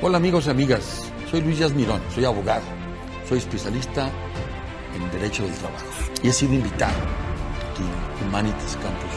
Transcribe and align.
Hola 0.00 0.18
amigos 0.18 0.46
y 0.46 0.50
amigas, 0.50 1.10
soy 1.28 1.40
Luis 1.40 1.58
Díaz 1.58 1.72
Mirón, 1.72 2.00
soy 2.14 2.24
abogado, 2.24 2.62
soy 3.28 3.38
especialista 3.38 4.08
en 4.94 5.10
Derecho 5.10 5.42
del 5.42 5.52
Trabajo 5.54 5.86
y 6.22 6.28
he 6.28 6.32
sido 6.32 6.54
invitado 6.54 6.94
aquí 7.72 7.82
en 7.82 8.28
Humanities 8.28 8.76
Campus 8.76 9.10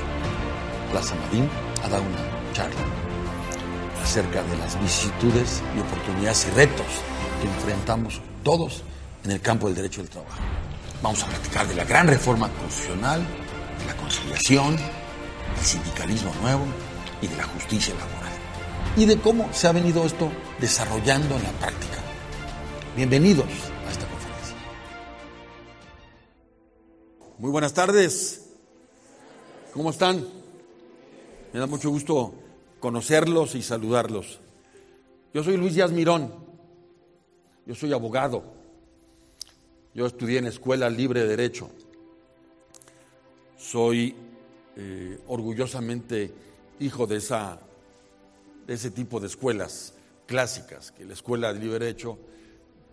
Plaza 0.89 1.13
Marín 1.17 1.47
a 1.83 1.87
dar 1.87 2.01
una 2.01 2.53
charla 2.53 2.81
acerca 4.01 4.41
de 4.41 4.57
las 4.57 4.81
vicisitudes 4.81 5.61
y 5.77 5.81
oportunidades 5.81 6.47
y 6.51 6.55
retos 6.55 6.87
que 7.43 7.47
enfrentamos 7.47 8.19
todos 8.43 8.83
en 9.23 9.29
el 9.29 9.39
campo 9.39 9.67
del 9.67 9.75
derecho 9.75 10.01
del 10.01 10.09
trabajo. 10.09 10.39
Vamos 11.03 11.21
a 11.21 11.27
platicar 11.27 11.67
de 11.67 11.75
la 11.75 11.83
gran 11.83 12.07
reforma 12.07 12.49
constitucional, 12.59 13.21
de 13.77 13.85
la 13.85 13.95
conciliación, 13.97 14.75
del 14.77 15.63
sindicalismo 15.63 16.33
nuevo 16.41 16.65
y 17.21 17.27
de 17.27 17.37
la 17.37 17.43
justicia 17.43 17.93
laboral. 17.93 18.30
Y 18.97 19.05
de 19.05 19.17
cómo 19.21 19.51
se 19.53 19.67
ha 19.67 19.71
venido 19.71 20.05
esto 20.05 20.29
desarrollando 20.59 21.35
en 21.35 21.43
la 21.43 21.51
práctica. 21.51 21.97
Bienvenidos 22.93 23.45
a 23.87 23.91
esta 23.91 24.05
conferencia. 24.05 24.55
Muy 27.37 27.51
buenas 27.51 27.73
tardes. 27.73 28.49
¿Cómo 29.73 29.91
están? 29.91 30.27
Me 31.53 31.59
da 31.59 31.67
mucho 31.67 31.89
gusto 31.89 32.33
conocerlos 32.81 33.55
y 33.55 33.61
saludarlos. 33.61 34.39
Yo 35.33 35.41
soy 35.41 35.55
Luis 35.55 35.75
Díaz 35.75 35.91
Mirón. 35.91 36.33
Yo 37.65 37.75
soy 37.75 37.93
abogado. 37.93 38.43
Yo 39.93 40.05
estudié 40.05 40.39
en 40.39 40.47
Escuela 40.47 40.89
Libre 40.89 41.21
de 41.21 41.27
Derecho. 41.27 41.69
Soy 43.57 44.13
eh, 44.75 45.17
orgullosamente 45.27 46.33
hijo 46.81 47.07
de, 47.07 47.17
esa, 47.17 47.57
de 48.67 48.73
ese 48.73 48.91
tipo 48.91 49.19
de 49.19 49.27
escuelas 49.27 49.93
clásicas, 50.25 50.91
que 50.91 51.05
la 51.05 51.13
Escuela 51.13 51.53
de 51.53 51.59
Libre 51.59 51.79
Derecho 51.79 52.17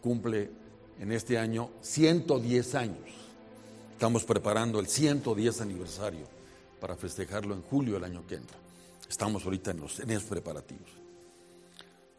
cumple 0.00 0.50
en 0.98 1.12
este 1.12 1.38
año 1.38 1.70
110 1.80 2.74
años. 2.74 3.08
Estamos 3.92 4.24
preparando 4.24 4.80
el 4.80 4.86
110 4.86 5.60
aniversario 5.60 6.26
para 6.80 6.96
festejarlo 6.96 7.54
en 7.54 7.62
julio 7.62 7.94
del 7.94 8.04
año 8.04 8.26
que 8.26 8.36
entra. 8.36 8.56
Estamos 9.08 9.44
ahorita 9.44 9.70
en, 9.70 9.80
los, 9.80 10.00
en 10.00 10.10
esos 10.10 10.24
preparativos. 10.24 10.88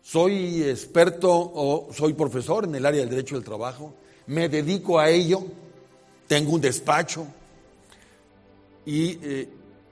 Soy 0.02 0.64
experto 0.64 1.30
o 1.32 1.90
soy 1.94 2.14
profesor 2.14 2.66
en 2.66 2.76
el 2.76 2.86
área 2.86 3.02
del 3.02 3.10
derecho 3.10 3.36
del 3.36 3.44
trabajo, 3.44 3.94
me 4.28 4.50
dedico 4.50 5.00
a 5.00 5.10
ello, 5.10 5.44
tengo 6.28 6.54
un 6.54 6.62
despacho 6.62 7.28
y 8.86 9.20
eh, 9.22 9.50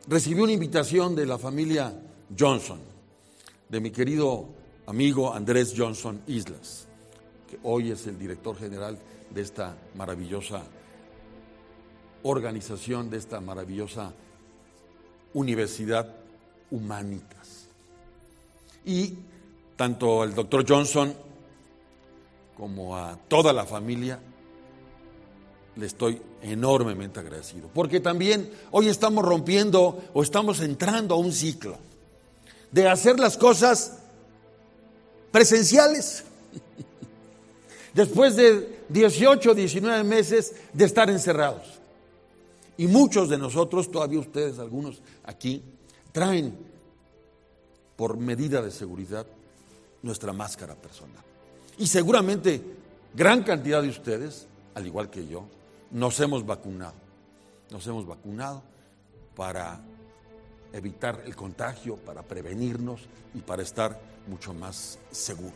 recibí 0.08 0.42
una 0.42 0.54
invitación 0.54 1.16
de 1.16 1.26
la 1.26 1.38
familia 1.38 1.94
Johnson, 2.38 2.80
de 3.70 3.80
mi 3.80 3.92
querido 3.92 4.48
amigo 4.86 5.34
Andrés 5.34 5.73
Johnson 5.76 6.22
Islas, 6.28 6.88
que 7.50 7.60
hoy 7.64 7.92
es 7.92 8.08
el 8.08 8.18
director 8.18 8.58
general 8.58 8.98
de 9.30 9.42
esta 9.42 9.76
maravillosa 9.96 10.64
organización, 12.23 13.10
de 13.10 13.18
esta 13.18 13.42
maravillosa 13.42 14.14
universidad 15.34 16.16
Humanitas. 16.70 17.68
Y 18.86 19.14
tanto 19.78 20.22
al 20.22 20.36
doctor 20.36 20.66
Johnson 20.68 21.14
como 22.58 22.98
a 22.98 23.18
toda 23.28 23.54
la 23.54 23.66
familia 23.66 24.20
le 25.78 25.86
estoy 25.86 26.22
enormemente 26.42 27.22
agradecido. 27.22 27.70
Porque 27.73 28.02
también 28.02 28.50
hoy 28.72 28.90
estamos 28.90 29.23
rompiendo 29.23 30.10
o 30.14 30.23
estamos 30.23 30.60
entrando 30.60 31.16
a 31.16 31.18
un 31.18 31.32
ciclo 31.32 31.78
de 32.72 32.88
hacer 32.88 33.20
las 33.20 33.38
cosas 33.38 33.98
presenciales. 35.32 36.23
Después 37.94 38.36
de 38.36 38.84
18, 38.90 39.54
19 39.54 40.04
meses 40.04 40.54
de 40.73 40.86
estar 40.86 41.10
encerrados. 41.10 41.80
Y 42.78 42.88
muchos 42.88 43.30
de 43.30 43.38
nosotros, 43.38 43.89
todavía 43.89 44.20
ustedes, 44.20 44.60
algunos 44.60 45.02
aquí, 45.23 45.64
traen 46.11 46.55
por 47.95 48.17
medida 48.17 48.61
de 48.61 48.72
seguridad 48.72 49.26
nuestra 50.04 50.32
máscara 50.32 50.76
personal. 50.76 51.23
Y 51.80 51.88
seguramente 51.88 52.61
gran 53.14 53.44
cantidad 53.44 53.82
de 53.82 53.89
ustedes, 53.89 54.48
al 54.76 54.86
igual 54.86 55.10
que 55.10 55.28
yo, 55.28 55.48
nos 55.92 56.20
hemos 56.20 56.45
vacunado. 56.45 56.94
Nos 57.72 57.86
hemos 57.88 58.05
vacunado 58.05 58.61
para 59.36 59.82
evitar 60.73 61.23
el 61.26 61.36
contagio, 61.36 61.95
para 61.98 62.23
prevenirnos 62.23 63.02
y 63.33 63.39
para 63.39 63.64
estar 63.64 64.00
mucho 64.28 64.54
más 64.54 65.00
seguros. 65.11 65.54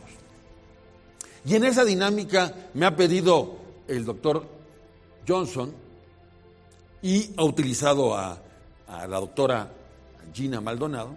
Y 1.44 1.56
en 1.56 1.64
esa 1.64 1.84
dinámica 1.84 2.54
me 2.74 2.86
ha 2.86 2.94
pedido 2.94 3.56
el 3.88 4.04
doctor 4.04 4.46
Johnson 5.26 5.72
y 7.02 7.30
ha 7.36 7.44
utilizado 7.44 8.16
a, 8.16 8.38
la 8.86 9.18
doctora 9.18 9.72
Gina 10.32 10.60
Maldonado, 10.60 11.16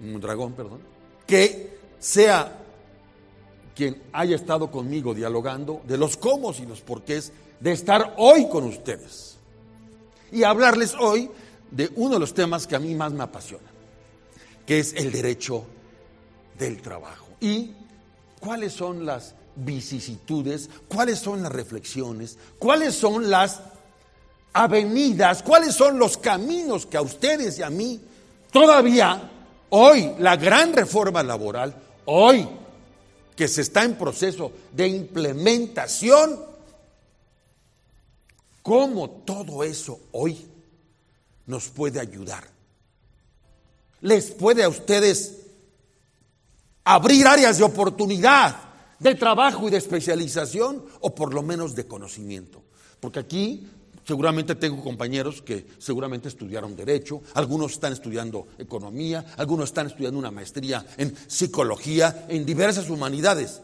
un 0.00 0.20
dragón, 0.20 0.52
perdón, 0.52 0.80
que 1.26 1.78
sea 1.98 2.58
quien 3.74 4.02
haya 4.12 4.36
estado 4.36 4.70
conmigo 4.70 5.14
dialogando 5.14 5.82
de 5.86 5.96
los 5.96 6.16
cómo 6.16 6.52
y 6.52 6.66
los 6.66 6.80
porqués 6.80 7.32
de 7.60 7.72
estar 7.72 8.14
hoy 8.18 8.48
con 8.48 8.64
ustedes. 8.64 9.36
Y 10.32 10.42
hablarles 10.42 10.94
hoy 10.98 11.30
de 11.76 11.92
uno 11.96 12.14
de 12.14 12.20
los 12.20 12.32
temas 12.32 12.66
que 12.66 12.74
a 12.74 12.78
mí 12.78 12.94
más 12.94 13.12
me 13.12 13.22
apasiona, 13.22 13.68
que 14.64 14.78
es 14.78 14.94
el 14.94 15.12
derecho 15.12 15.66
del 16.58 16.80
trabajo. 16.80 17.26
Y 17.38 17.72
cuáles 18.40 18.72
son 18.72 19.04
las 19.04 19.34
vicisitudes, 19.54 20.70
cuáles 20.88 21.18
son 21.18 21.42
las 21.42 21.52
reflexiones, 21.52 22.38
cuáles 22.58 22.94
son 22.94 23.28
las 23.28 23.60
avenidas, 24.54 25.42
cuáles 25.42 25.74
son 25.74 25.98
los 25.98 26.16
caminos 26.16 26.86
que 26.86 26.96
a 26.96 27.02
ustedes 27.02 27.58
y 27.58 27.62
a 27.62 27.68
mí 27.68 28.00
todavía 28.50 29.30
hoy 29.68 30.12
la 30.18 30.36
gran 30.36 30.72
reforma 30.72 31.22
laboral, 31.22 31.76
hoy 32.06 32.48
que 33.36 33.48
se 33.48 33.60
está 33.60 33.84
en 33.84 33.96
proceso 33.96 34.50
de 34.72 34.88
implementación, 34.88 36.40
cómo 38.62 39.10
todo 39.10 39.62
eso 39.62 40.00
hoy 40.12 40.55
nos 41.46 41.68
puede 41.68 42.00
ayudar. 42.00 42.44
Les 44.00 44.30
puede 44.30 44.62
a 44.62 44.68
ustedes 44.68 45.46
abrir 46.84 47.26
áreas 47.26 47.58
de 47.58 47.64
oportunidad, 47.64 48.56
de 48.98 49.14
trabajo 49.14 49.68
y 49.68 49.70
de 49.70 49.78
especialización, 49.78 50.84
o 51.00 51.14
por 51.14 51.34
lo 51.34 51.42
menos 51.42 51.74
de 51.74 51.86
conocimiento. 51.86 52.62
Porque 53.00 53.20
aquí 53.20 53.68
Seguramente 54.06 54.54
tengo 54.54 54.84
compañeros 54.84 55.42
que 55.42 55.66
seguramente 55.78 56.28
estudiaron 56.28 56.76
derecho, 56.76 57.22
algunos 57.34 57.72
están 57.72 57.92
estudiando 57.92 58.46
economía, 58.56 59.34
algunos 59.36 59.70
están 59.70 59.88
estudiando 59.88 60.20
una 60.20 60.30
maestría 60.30 60.86
en 60.96 61.12
psicología, 61.26 62.24
en 62.28 62.46
diversas 62.46 62.88
humanidades. 62.88 63.62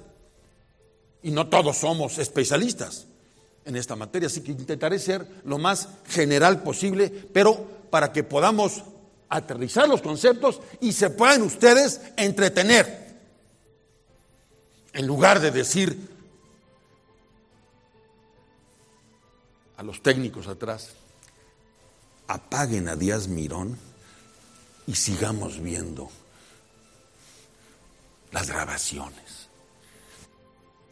Y 1.23 1.31
no 1.31 1.47
todos 1.47 1.77
somos 1.77 2.19
especialistas 2.19 3.07
en 3.65 3.77
esta 3.77 3.97
materia, 3.97 4.27
así 4.27 4.41
que 4.43 4.53
intentaré 4.53 4.99
ser 4.99 5.27
lo 5.45 5.59
más 5.59 5.89
general 6.09 6.63
posible, 6.63 7.09
pero 7.33 7.83
para 7.91 8.13
que 8.13 8.25
podamos 8.25 8.83
aterrizar 9.29 9.89
los 9.89 10.03
conceptos 10.03 10.61
y 10.81 10.93
se 10.93 11.11
puedan 11.11 11.43
ustedes 11.43 12.01
entretener. 12.17 13.03
En 14.93 15.07
lugar 15.07 15.41
de 15.41 15.51
decir, 15.51 16.09
a 19.77 19.83
los 19.83 20.03
técnicos 20.03 20.49
atrás, 20.49 20.91
apaguen 22.29 22.89
a 22.89 22.97
Díaz 22.97 23.29
Mirón 23.29 23.79
y 24.87 24.95
sigamos 24.95 25.61
viendo 25.61 26.11
las 28.33 28.49
grabaciones. 28.51 29.49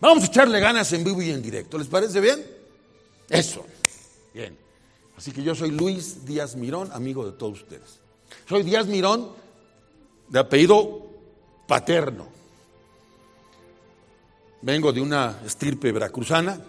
Vamos 0.00 0.24
a 0.24 0.26
echarle 0.26 0.60
ganas 0.60 0.92
en 0.92 1.04
vivo 1.04 1.20
y 1.20 1.30
en 1.30 1.42
directo. 1.42 1.76
¿Les 1.76 1.88
parece 1.88 2.20
bien? 2.20 2.59
Eso. 3.30 3.64
Bien. 4.34 4.56
Así 5.16 5.32
que 5.32 5.42
yo 5.42 5.54
soy 5.54 5.70
Luis 5.70 6.26
Díaz 6.26 6.56
Mirón, 6.56 6.90
amigo 6.92 7.24
de 7.24 7.32
todos 7.32 7.62
ustedes. 7.62 8.00
Soy 8.46 8.62
Díaz 8.62 8.86
Mirón, 8.86 9.30
de 10.28 10.38
apellido 10.38 11.06
paterno. 11.66 12.28
Vengo 14.60 14.92
de 14.92 15.00
una 15.00 15.40
estirpe 15.46 15.90
veracruzana 15.90 16.60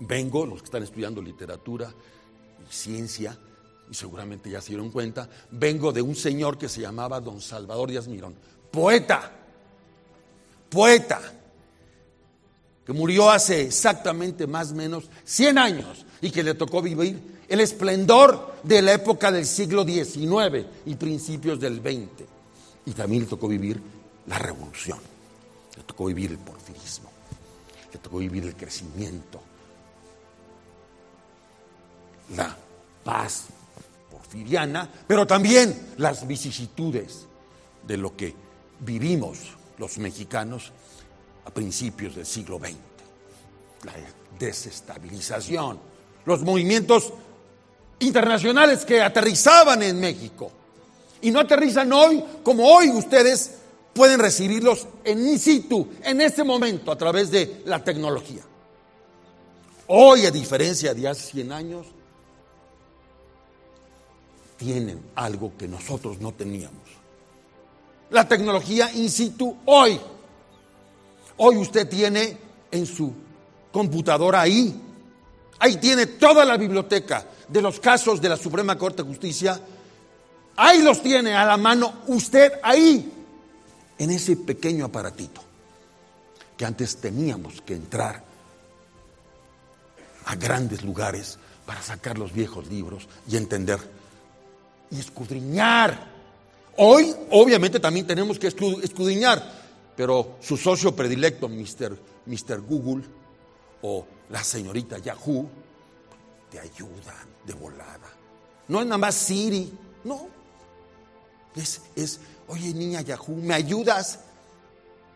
Vengo, 0.00 0.44
los 0.44 0.60
que 0.60 0.66
están 0.66 0.82
estudiando 0.82 1.22
literatura 1.22 1.92
y 2.68 2.72
ciencia, 2.72 3.38
y 3.90 3.94
seguramente 3.94 4.50
ya 4.50 4.60
se 4.60 4.70
dieron 4.70 4.90
cuenta, 4.90 5.28
vengo 5.50 5.92
de 5.92 6.02
un 6.02 6.16
señor 6.16 6.58
que 6.58 6.68
se 6.68 6.80
llamaba 6.80 7.20
don 7.20 7.40
Salvador 7.40 7.90
Díaz 7.90 8.08
Mirón, 8.08 8.34
poeta, 8.70 9.30
poeta, 10.68 11.20
que 12.84 12.92
murió 12.92 13.30
hace 13.30 13.62
exactamente 13.62 14.46
más 14.46 14.72
o 14.72 14.74
menos 14.74 15.04
100 15.24 15.58
años 15.58 16.04
y 16.20 16.30
que 16.30 16.42
le 16.42 16.54
tocó 16.54 16.82
vivir 16.82 17.34
el 17.48 17.60
esplendor 17.60 18.56
de 18.62 18.82
la 18.82 18.92
época 18.94 19.32
del 19.32 19.46
siglo 19.46 19.84
XIX 19.84 20.66
y 20.86 20.94
principios 20.94 21.60
del 21.60 21.80
XX. 21.80 22.26
Y 22.86 22.92
también 22.92 23.22
le 23.22 23.28
tocó 23.28 23.48
vivir 23.48 23.80
la 24.26 24.38
revolución. 24.38 24.98
le 25.76 25.82
tocó 25.82 26.06
vivir 26.06 26.30
el 26.30 26.38
porfirismo, 26.38 27.10
le 27.92 27.98
tocó 27.98 28.18
vivir 28.18 28.44
el 28.44 28.54
crecimiento, 28.54 29.40
la 32.36 32.56
paz 33.02 33.46
porfiriana, 34.10 34.88
pero 35.06 35.26
también 35.26 35.94
las 35.98 36.26
vicisitudes 36.26 37.26
de 37.86 37.96
lo 37.96 38.16
que 38.16 38.34
vivimos 38.80 39.38
los 39.78 39.98
mexicanos 39.98 40.72
a 41.44 41.50
principios 41.50 42.14
del 42.14 42.26
siglo 42.26 42.58
XX. 42.58 42.76
La 43.84 43.92
desestabilización, 44.38 45.78
los 46.24 46.42
movimientos 46.42 47.12
internacionales 48.00 48.84
que 48.84 49.00
aterrizaban 49.00 49.82
en 49.82 50.00
México 50.00 50.50
y 51.20 51.30
no 51.30 51.40
aterrizan 51.40 51.92
hoy 51.92 52.22
como 52.42 52.66
hoy 52.66 52.90
ustedes 52.90 53.52
pueden 53.94 54.18
recibirlos 54.18 54.86
en 55.04 55.26
in 55.26 55.38
situ, 55.38 55.88
en 56.02 56.20
este 56.20 56.42
momento, 56.42 56.90
a 56.90 56.98
través 56.98 57.30
de 57.30 57.62
la 57.64 57.82
tecnología. 57.82 58.42
Hoy, 59.86 60.26
a 60.26 60.30
diferencia 60.30 60.92
de 60.92 61.08
hace 61.08 61.30
100 61.32 61.52
años, 61.52 61.86
tienen 64.56 65.00
algo 65.14 65.52
que 65.56 65.68
nosotros 65.68 66.18
no 66.20 66.32
teníamos. 66.32 66.82
La 68.10 68.26
tecnología 68.26 68.92
in 68.92 69.10
situ 69.10 69.56
hoy. 69.66 70.00
Hoy 71.36 71.56
usted 71.56 71.88
tiene 71.88 72.36
en 72.70 72.86
su 72.86 73.12
computadora 73.72 74.40
ahí, 74.40 74.80
ahí 75.58 75.76
tiene 75.76 76.06
toda 76.06 76.44
la 76.44 76.56
biblioteca 76.56 77.26
de 77.48 77.62
los 77.62 77.80
casos 77.80 78.20
de 78.20 78.28
la 78.28 78.36
Suprema 78.36 78.78
Corte 78.78 79.02
de 79.02 79.08
Justicia. 79.08 79.60
Ahí 80.56 80.82
los 80.82 81.02
tiene 81.02 81.34
a 81.34 81.44
la 81.44 81.56
mano 81.56 82.02
usted 82.06 82.52
ahí, 82.62 83.12
en 83.98 84.10
ese 84.10 84.36
pequeño 84.36 84.86
aparatito 84.86 85.40
que 86.56 86.64
antes 86.64 86.96
teníamos 86.96 87.60
que 87.62 87.74
entrar 87.74 88.22
a 90.26 90.36
grandes 90.36 90.82
lugares 90.82 91.38
para 91.66 91.82
sacar 91.82 92.18
los 92.18 92.32
viejos 92.32 92.68
libros 92.68 93.08
y 93.28 93.36
entender 93.36 93.78
y 94.90 95.00
escudriñar. 95.00 96.12
Hoy, 96.76 97.14
obviamente, 97.30 97.80
también 97.80 98.06
tenemos 98.06 98.38
que 98.38 98.48
escudriñar, 98.48 99.63
pero 99.96 100.36
su 100.40 100.56
socio 100.56 100.94
predilecto, 100.94 101.48
Mr. 101.48 101.96
Mr. 102.26 102.60
Google 102.60 103.04
o 103.82 104.06
la 104.30 104.42
señorita 104.42 104.98
Yahoo, 104.98 105.48
te 106.50 106.58
ayudan 106.58 107.28
de 107.46 107.52
volada. 107.52 108.10
No 108.68 108.80
es 108.80 108.86
nada 108.86 108.98
más 108.98 109.14
Siri, 109.14 109.72
no. 110.04 110.28
Es, 111.54 111.82
es 111.94 112.20
oye 112.48 112.72
niña 112.72 113.02
Yahoo, 113.02 113.36
¿me 113.36 113.54
ayudas? 113.54 114.20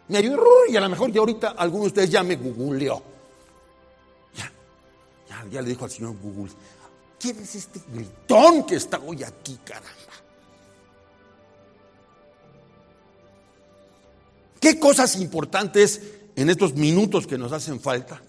Me 0.08 0.18
ayudas 0.18 0.42
y 0.68 0.76
a 0.76 0.80
lo 0.80 0.88
mejor 0.88 1.10
ya 1.10 1.20
ahorita 1.20 1.48
alguno 1.50 1.84
de 1.84 1.88
ustedes 1.88 2.10
ya 2.10 2.22
me 2.22 2.36
googleó. 2.36 3.02
Ya, 4.34 4.52
ya, 5.28 5.50
ya 5.50 5.62
le 5.62 5.68
dijo 5.70 5.84
al 5.84 5.90
señor 5.90 6.14
Google, 6.22 6.52
¿quién 7.18 7.38
es 7.38 7.54
este 7.54 7.80
gritón 7.92 8.64
que 8.64 8.76
está 8.76 8.98
hoy 8.98 9.24
aquí, 9.24 9.58
caramba? 9.64 9.97
¿Qué 14.68 14.78
cosas 14.78 15.16
importantes 15.16 16.02
en 16.36 16.50
estos 16.50 16.74
minutos 16.74 17.26
que 17.26 17.38
nos 17.38 17.52
hacen 17.52 17.80
falta 17.80 18.20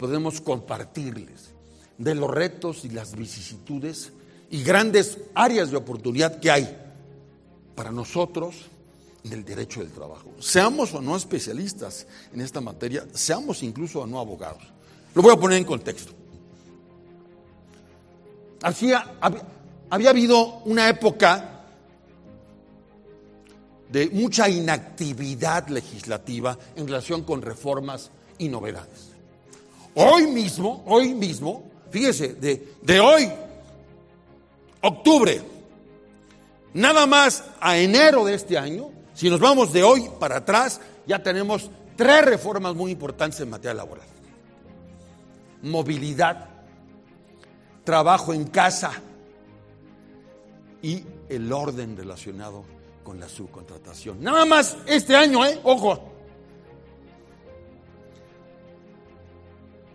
podemos 0.00 0.40
compartirles 0.40 1.52
de 1.96 2.16
los 2.16 2.28
retos 2.28 2.84
y 2.84 2.88
las 2.88 3.14
vicisitudes 3.14 4.10
y 4.50 4.64
grandes 4.64 5.18
áreas 5.32 5.70
de 5.70 5.76
oportunidad 5.76 6.40
que 6.40 6.50
hay 6.50 6.76
para 7.76 7.92
nosotros 7.92 8.56
del 9.22 9.44
derecho 9.44 9.78
del 9.78 9.92
trabajo. 9.92 10.32
Seamos 10.40 10.92
o 10.92 11.00
no 11.00 11.16
especialistas 11.16 12.08
en 12.34 12.40
esta 12.40 12.60
materia, 12.60 13.06
seamos 13.14 13.62
incluso 13.62 14.00
o 14.00 14.08
no 14.08 14.18
abogados. 14.18 14.64
Lo 15.14 15.22
voy 15.22 15.32
a 15.32 15.38
poner 15.38 15.58
en 15.58 15.64
contexto. 15.64 16.10
Hacía, 18.60 19.20
había 19.88 20.10
habido 20.10 20.62
una 20.64 20.88
época 20.88 21.49
de 23.90 24.08
mucha 24.10 24.48
inactividad 24.48 25.68
legislativa 25.68 26.56
en 26.76 26.86
relación 26.86 27.22
con 27.22 27.42
reformas 27.42 28.10
y 28.38 28.48
novedades. 28.48 29.10
Hoy 29.94 30.26
mismo, 30.28 30.82
hoy 30.86 31.14
mismo, 31.14 31.64
fíjese, 31.90 32.34
de, 32.34 32.74
de 32.82 33.00
hoy, 33.00 33.28
octubre, 34.82 35.42
Nada 36.72 37.06
más 37.06 37.44
a 37.60 37.78
enero 37.78 38.24
de 38.24 38.34
este 38.34 38.56
año, 38.56 38.90
si 39.14 39.28
nos 39.28 39.40
vamos 39.40 39.72
de 39.72 39.82
hoy 39.82 40.08
para 40.20 40.38
atrás, 40.38 40.80
ya 41.06 41.20
tenemos 41.22 41.68
tres 41.96 42.24
reformas 42.24 42.74
muy 42.74 42.92
importantes 42.92 43.40
en 43.40 43.50
materia 43.50 43.74
laboral. 43.74 44.06
Movilidad, 45.62 46.48
trabajo 47.82 48.32
en 48.32 48.44
casa 48.44 48.92
y 50.80 51.04
el 51.28 51.52
orden 51.52 51.96
relacionado 51.96 52.64
con 53.02 53.18
la 53.18 53.28
subcontratación. 53.28 54.22
Nada 54.22 54.44
más 54.44 54.76
este 54.86 55.16
año, 55.16 55.44
¿eh? 55.44 55.58
Ojo. 55.64 56.10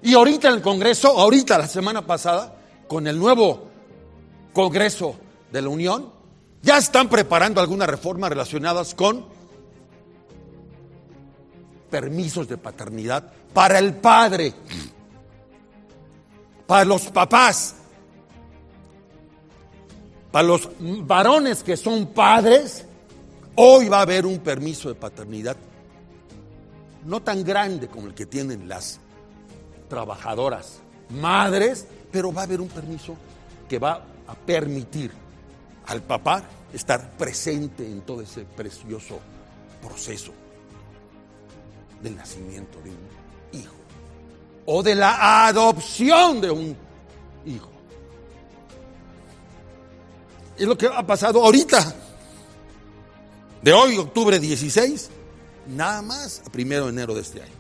Y 0.02 0.14
ahorita 0.14 0.50
en 0.50 0.56
el 0.56 0.62
Congreso, 0.62 1.18
ahorita 1.20 1.58
la 1.58 1.68
semana 1.68 2.06
pasada, 2.06 2.60
con 2.88 3.08
el 3.08 3.18
nuevo 3.18 3.70
Congreso 4.54 5.16
de 5.52 5.62
la 5.62 5.70
Unión, 5.70 6.12
ya 6.62 6.78
están 6.78 7.10
preparando 7.10 7.62
algunas 7.62 7.90
reformas 7.90 8.30
relacionadas 8.30 8.94
con 8.94 9.26
permisos 11.90 12.48
de 12.48 12.58
paternidad 12.58 13.32
para 13.54 13.80
el 13.80 13.96
padre, 13.96 14.54
para 16.68 16.86
los 16.86 17.04
papás, 17.08 17.76
para 20.32 20.48
los 20.48 20.70
varones 20.80 21.64
que 21.64 21.78
son 21.78 22.08
padres. 22.08 22.86
Hoy 23.58 23.88
va 23.88 24.00
a 24.00 24.02
haber 24.02 24.26
un 24.26 24.40
permiso 24.40 24.90
de 24.90 24.96
paternidad 24.96 25.56
no 27.06 27.22
tan 27.22 27.44
grande 27.44 27.88
como 27.88 28.08
el 28.08 28.14
que 28.14 28.26
tienen 28.26 28.68
las 28.68 29.00
trabajadoras 29.88 30.80
madres, 31.10 31.88
pero 32.12 32.34
va 32.34 32.42
a 32.42 32.44
haber 32.46 32.60
un 32.60 32.68
permiso 32.68 33.16
que 33.70 33.80
va 33.80 34.04
a 34.28 34.34
permitir 34.34 35.12
al 35.86 36.02
papá 36.02 36.44
estar 36.74 37.12
presente 37.12 37.86
en 37.86 38.02
todo 38.02 38.22
ese 38.22 38.44
precioso 38.44 39.20
proceso 39.82 40.34
del 42.02 42.16
nacimiento 42.16 42.80
de 42.82 42.90
un 42.90 43.60
hijo 43.60 43.76
o 44.66 44.82
de 44.84 44.96
la 44.96 45.48
adopción 45.48 46.42
de 46.42 46.52
un 46.52 46.76
hijo. 47.46 47.70
Es 50.58 50.66
lo 50.66 50.78
que 50.78 50.88
ha 50.88 51.06
pasado 51.06 51.44
ahorita, 51.44 51.96
de 53.62 53.74
hoy, 53.74 53.98
octubre 53.98 54.40
16, 54.40 55.10
nada 55.68 56.02
más 56.02 56.42
a 56.46 56.52
primero 56.52 56.86
de 56.86 56.92
enero 56.92 57.16
de 57.16 57.22
este 57.22 57.42
año. 57.42 57.54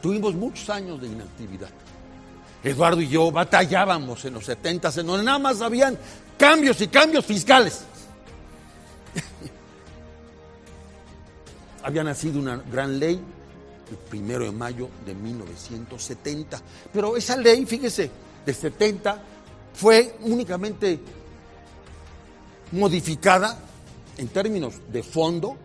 Tuvimos 0.00 0.34
muchos 0.34 0.68
años 0.70 1.00
de 1.00 1.08
inactividad. 1.08 1.70
Eduardo 2.64 3.00
y 3.00 3.08
yo 3.08 3.30
batallábamos 3.30 4.24
en 4.24 4.34
los 4.34 4.44
70 4.44 4.90
en 4.96 5.06
donde 5.06 5.24
nada 5.24 5.38
más 5.38 5.60
habían 5.60 5.96
cambios 6.36 6.80
y 6.80 6.88
cambios 6.88 7.24
fiscales. 7.24 7.82
Había 11.84 12.04
nacido 12.04 12.38
una 12.38 12.56
gran 12.56 12.98
ley 12.98 13.20
el 13.90 13.96
primero 13.96 14.44
de 14.44 14.52
mayo 14.52 14.88
de 15.04 15.14
1970, 15.14 16.60
pero 16.92 17.16
esa 17.16 17.36
ley, 17.36 17.66
fíjese, 17.66 18.10
de 18.44 18.54
70 18.54 19.22
fue 19.74 20.16
únicamente 20.22 20.98
modificada 22.72 23.58
en 24.22 24.28
términos 24.28 24.74
de 24.92 25.02
fondo 25.02 25.56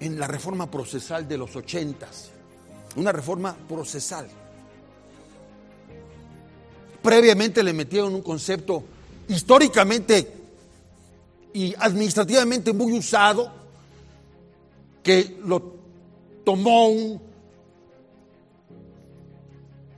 en 0.00 0.18
la 0.18 0.26
reforma 0.26 0.70
procesal 0.70 1.28
de 1.28 1.36
los 1.36 1.54
80, 1.54 2.08
una 2.96 3.12
reforma 3.12 3.54
procesal. 3.68 4.26
Previamente 7.02 7.62
le 7.62 7.74
metieron 7.74 8.14
un 8.14 8.22
concepto 8.22 8.84
históricamente 9.28 10.32
y 11.52 11.74
administrativamente 11.78 12.72
muy 12.72 12.94
usado, 12.94 13.52
que 15.02 15.38
lo 15.44 15.74
tomó 16.42 16.88
un, 16.88 17.20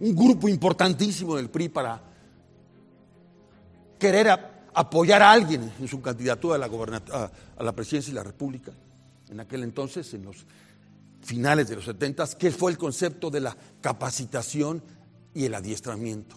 grupo 0.00 0.48
importantísimo 0.48 1.36
del 1.36 1.50
PRI 1.50 1.68
para 1.68 2.02
querer 3.96 4.55
apoyar 4.76 5.22
a 5.22 5.32
alguien 5.32 5.72
en 5.80 5.88
su 5.88 6.02
candidatura 6.02 6.56
a 6.56 6.58
la, 6.58 6.66
a, 7.12 7.30
a 7.56 7.62
la 7.62 7.72
presidencia 7.72 8.12
de 8.12 8.16
la 8.16 8.24
República. 8.24 8.72
En 9.30 9.40
aquel 9.40 9.62
entonces, 9.62 10.12
en 10.12 10.24
los 10.24 10.36
finales 11.22 11.68
de 11.68 11.76
los 11.76 11.86
70, 11.86 12.26
que 12.38 12.50
fue 12.50 12.70
el 12.70 12.78
concepto 12.78 13.30
de 13.30 13.40
la 13.40 13.56
capacitación 13.80 14.82
y 15.34 15.44
el 15.46 15.54
adiestramiento. 15.54 16.36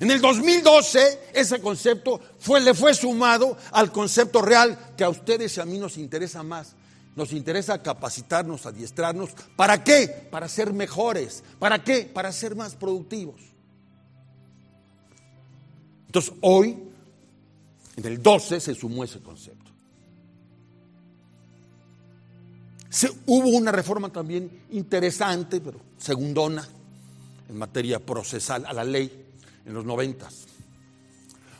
En 0.00 0.10
el 0.10 0.20
2012 0.20 1.30
ese 1.34 1.60
concepto 1.60 2.20
fue, 2.38 2.60
le 2.60 2.72
fue 2.72 2.94
sumado 2.94 3.56
al 3.72 3.92
concepto 3.92 4.40
real 4.40 4.78
que 4.96 5.04
a 5.04 5.08
ustedes 5.08 5.56
y 5.56 5.60
a 5.60 5.66
mí 5.66 5.78
nos 5.78 5.98
interesa 5.98 6.42
más. 6.42 6.76
Nos 7.14 7.32
interesa 7.32 7.82
capacitarnos, 7.82 8.64
adiestrarnos. 8.64 9.30
¿Para 9.56 9.82
qué? 9.84 10.28
Para 10.30 10.48
ser 10.48 10.72
mejores. 10.72 11.42
¿Para 11.58 11.82
qué? 11.82 12.02
Para 12.04 12.32
ser 12.32 12.54
más 12.54 12.74
productivos. 12.74 13.40
Entonces 16.06 16.32
hoy, 16.40 16.87
en 17.98 18.04
el 18.04 18.22
12, 18.22 18.60
se 18.60 18.76
sumó 18.76 19.02
ese 19.02 19.18
concepto. 19.18 19.72
Se, 22.88 23.10
hubo 23.26 23.48
una 23.48 23.72
reforma 23.72 24.08
también 24.12 24.66
interesante, 24.70 25.60
pero 25.60 25.80
segundona, 25.98 26.64
en 27.48 27.58
materia 27.58 27.98
procesal 27.98 28.64
a 28.66 28.72
la 28.72 28.84
ley 28.84 29.10
en 29.66 29.74
los 29.74 29.84
noventas. 29.84 30.46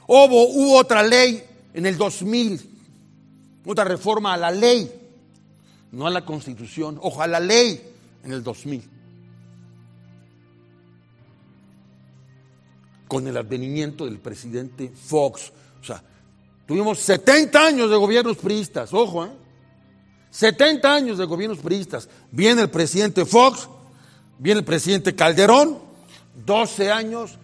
Hubo, 0.06 0.48
hubo 0.48 0.78
otra 0.78 1.02
ley 1.02 1.42
en 1.74 1.86
el 1.86 1.98
2000, 1.98 2.70
otra 3.66 3.82
reforma 3.82 4.34
a 4.34 4.36
la 4.36 4.52
ley, 4.52 4.88
no 5.90 6.06
a 6.06 6.10
la 6.10 6.24
constitución, 6.24 7.00
ojo, 7.02 7.20
a 7.20 7.26
la 7.26 7.40
ley 7.40 7.82
en 8.22 8.32
el 8.32 8.44
2000. 8.44 8.84
Con 13.08 13.26
el 13.26 13.36
advenimiento 13.36 14.04
del 14.04 14.20
presidente 14.20 14.88
Fox. 14.88 15.50
O 15.80 15.84
sea, 15.84 16.02
tuvimos 16.68 17.00
70 17.00 17.66
años 17.66 17.90
de 17.90 17.96
gobiernos 17.96 18.36
priistas, 18.36 18.94
ojo, 18.94 19.24
¿eh? 19.24 19.30
70 20.30 20.94
años 20.94 21.18
de 21.18 21.24
gobiernos 21.24 21.58
priistas. 21.58 22.08
Viene 22.30 22.62
el 22.62 22.70
presidente 22.70 23.24
Fox, 23.24 23.68
viene 24.38 24.60
el 24.60 24.64
presidente 24.64 25.16
Calderón, 25.16 25.78
12 26.46 26.92
años 26.92 27.38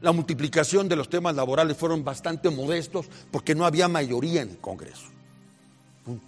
la 0.00 0.10
multiplicación 0.10 0.88
de 0.88 0.96
los 0.96 1.08
temas 1.08 1.36
laborales 1.36 1.76
fueron 1.76 2.02
bastante 2.02 2.50
modestos 2.50 3.06
porque 3.30 3.54
no 3.54 3.64
había 3.64 3.86
mayoría 3.86 4.42
en 4.42 4.50
el 4.50 4.58
Congreso. 4.58 5.04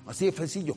Así 0.07 0.27
de 0.27 0.33
sencillo. 0.33 0.77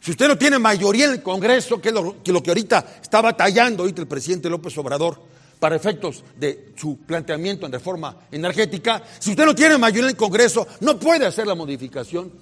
Si 0.00 0.12
usted 0.12 0.28
no 0.28 0.38
tiene 0.38 0.58
mayoría 0.58 1.06
en 1.06 1.12
el 1.12 1.22
Congreso, 1.22 1.80
que 1.80 1.88
es 1.88 1.94
lo 1.94 2.42
que, 2.42 2.50
ahorita 2.50 2.98
está 3.02 3.20
batallando 3.20 3.82
ahorita 3.82 4.00
el 4.00 4.08
presidente 4.08 4.48
López 4.48 4.76
Obrador 4.78 5.20
para 5.62 5.76
efectos 5.76 6.24
de 6.34 6.72
su 6.74 6.98
planteamiento 6.98 7.66
en 7.66 7.70
reforma 7.70 8.16
energética, 8.32 9.00
si 9.20 9.30
usted 9.30 9.46
no 9.46 9.54
tiene 9.54 9.78
mayoría 9.78 10.06
en 10.06 10.10
el 10.10 10.16
Congreso, 10.16 10.66
no 10.80 10.98
puede 10.98 11.24
hacer 11.24 11.46
la 11.46 11.54
modificación 11.54 12.32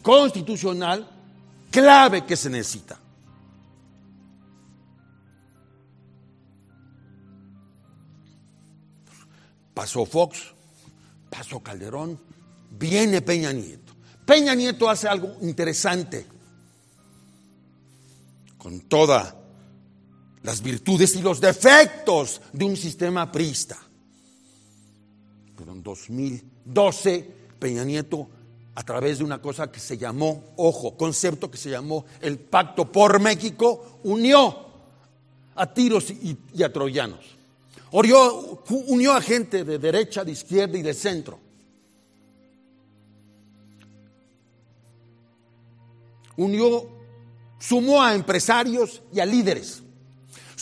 constitucional 0.00 1.06
clave 1.70 2.24
que 2.24 2.34
se 2.34 2.48
necesita. 2.48 2.98
pasó 9.74 10.06
Fox, 10.06 10.38
pasó 11.28 11.60
Calderón, 11.60 12.18
viene 12.70 13.20
Peña 13.20 13.52
Nieto. 13.52 13.92
Peña 14.24 14.54
Nieto 14.54 14.88
hace 14.88 15.08
algo 15.08 15.36
interesante 15.42 16.24
con 18.56 18.80
todas 18.80 19.41
las 20.42 20.62
virtudes 20.62 21.14
y 21.16 21.22
los 21.22 21.40
defectos 21.40 22.40
de 22.52 22.64
un 22.64 22.76
sistema 22.76 23.30
prista. 23.30 23.78
Pero 25.56 25.72
en 25.72 25.82
2012 25.82 27.30
Peña 27.58 27.84
Nieto, 27.84 28.28
a 28.74 28.82
través 28.82 29.18
de 29.18 29.24
una 29.24 29.40
cosa 29.40 29.70
que 29.70 29.80
se 29.80 29.98
llamó, 29.98 30.52
ojo, 30.56 30.96
concepto 30.96 31.50
que 31.50 31.58
se 31.58 31.70
llamó 31.70 32.04
el 32.20 32.38
Pacto 32.38 32.90
por 32.90 33.20
México, 33.20 34.00
unió 34.04 34.66
a 35.54 35.72
tiros 35.72 36.10
y, 36.10 36.36
y 36.54 36.62
a 36.62 36.72
troyanos 36.72 37.42
unió 37.92 39.12
a 39.12 39.20
gente 39.20 39.64
de 39.64 39.78
derecha, 39.78 40.24
de 40.24 40.32
izquierda 40.32 40.78
y 40.78 40.82
de 40.82 40.94
centro. 40.94 41.38
Unió, 46.36 46.88
sumó 47.58 48.02
a 48.02 48.14
empresarios 48.14 49.02
y 49.12 49.20
a 49.20 49.26
líderes. 49.26 49.82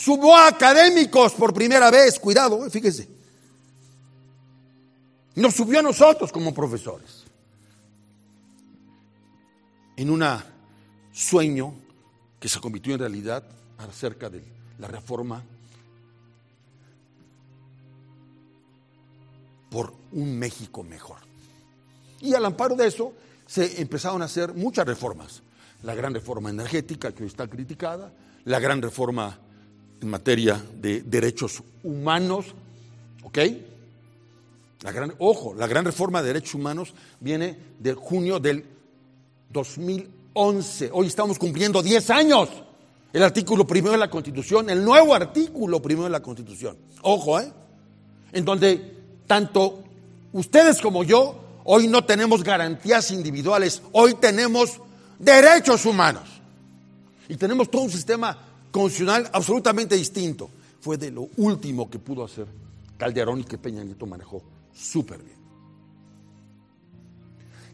Sumó 0.00 0.34
a 0.34 0.48
académicos 0.48 1.34
por 1.34 1.52
primera 1.52 1.90
vez, 1.90 2.18
cuidado, 2.18 2.64
eh, 2.64 2.70
fíjese. 2.70 3.06
Nos 5.34 5.54
subió 5.54 5.80
a 5.80 5.82
nosotros 5.82 6.32
como 6.32 6.54
profesores. 6.54 7.24
En 9.96 10.08
un 10.08 10.24
sueño 11.12 11.74
que 12.38 12.48
se 12.48 12.60
convirtió 12.60 12.94
en 12.94 13.00
realidad 13.00 13.44
acerca 13.76 14.30
de 14.30 14.42
la 14.78 14.88
reforma 14.88 15.44
por 19.68 19.92
un 20.12 20.38
México 20.38 20.82
mejor. 20.82 21.18
Y 22.22 22.32
al 22.32 22.46
amparo 22.46 22.74
de 22.74 22.86
eso 22.86 23.12
se 23.46 23.82
empezaron 23.82 24.22
a 24.22 24.24
hacer 24.24 24.54
muchas 24.54 24.86
reformas. 24.86 25.42
La 25.82 25.94
gran 25.94 26.14
reforma 26.14 26.48
energética 26.48 27.12
que 27.12 27.24
hoy 27.24 27.28
está 27.28 27.46
criticada, 27.48 28.10
la 28.46 28.58
gran 28.58 28.80
reforma 28.80 29.38
en 30.00 30.08
materia 30.08 30.62
de 30.80 31.02
derechos 31.02 31.62
humanos, 31.82 32.46
¿ok? 33.22 33.38
La 34.82 34.92
gran, 34.92 35.14
ojo, 35.18 35.54
la 35.54 35.66
gran 35.66 35.84
reforma 35.84 36.22
de 36.22 36.28
derechos 36.28 36.54
humanos 36.54 36.94
viene 37.20 37.56
de 37.78 37.92
junio 37.94 38.38
del 38.38 38.64
2011. 39.50 40.90
Hoy 40.92 41.06
estamos 41.06 41.38
cumpliendo 41.38 41.82
10 41.82 42.10
años. 42.10 42.48
El 43.12 43.22
artículo 43.22 43.66
primero 43.66 43.92
de 43.92 43.98
la 43.98 44.08
Constitución, 44.08 44.70
el 44.70 44.84
nuevo 44.84 45.14
artículo 45.14 45.82
primero 45.82 46.04
de 46.04 46.10
la 46.10 46.22
Constitución. 46.22 46.76
Ojo, 47.02 47.40
¿eh? 47.40 47.52
En 48.32 48.44
donde 48.44 48.96
tanto 49.26 49.82
ustedes 50.32 50.80
como 50.80 51.02
yo, 51.02 51.44
hoy 51.64 51.88
no 51.88 52.04
tenemos 52.04 52.42
garantías 52.42 53.10
individuales, 53.10 53.82
hoy 53.92 54.14
tenemos 54.14 54.80
derechos 55.18 55.84
humanos. 55.84 56.28
Y 57.28 57.36
tenemos 57.36 57.70
todo 57.70 57.82
un 57.82 57.90
sistema 57.90 58.49
constitucional 58.70 59.28
absolutamente 59.32 59.96
distinto. 59.96 60.50
Fue 60.80 60.96
de 60.96 61.10
lo 61.10 61.28
último 61.36 61.90
que 61.90 61.98
pudo 61.98 62.24
hacer 62.24 62.46
Calderón 62.96 63.40
y 63.40 63.44
que 63.44 63.58
Peña 63.58 63.82
Nieto 63.82 64.06
manejó 64.06 64.42
súper 64.74 65.22
bien. 65.22 65.40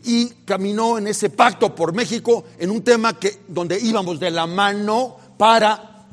Y 0.05 0.29
caminó 0.45 0.99
en 0.99 1.09
ese 1.09 1.31
pacto 1.31 1.75
por 1.75 1.93
México 1.93 2.45
en 2.59 2.71
un 2.71 2.83
tema 2.83 3.19
que, 3.19 3.41
donde 3.49 3.79
íbamos 3.81 4.21
de 4.21 4.31
la 4.31 4.47
mano 4.47 5.17
para 5.37 6.07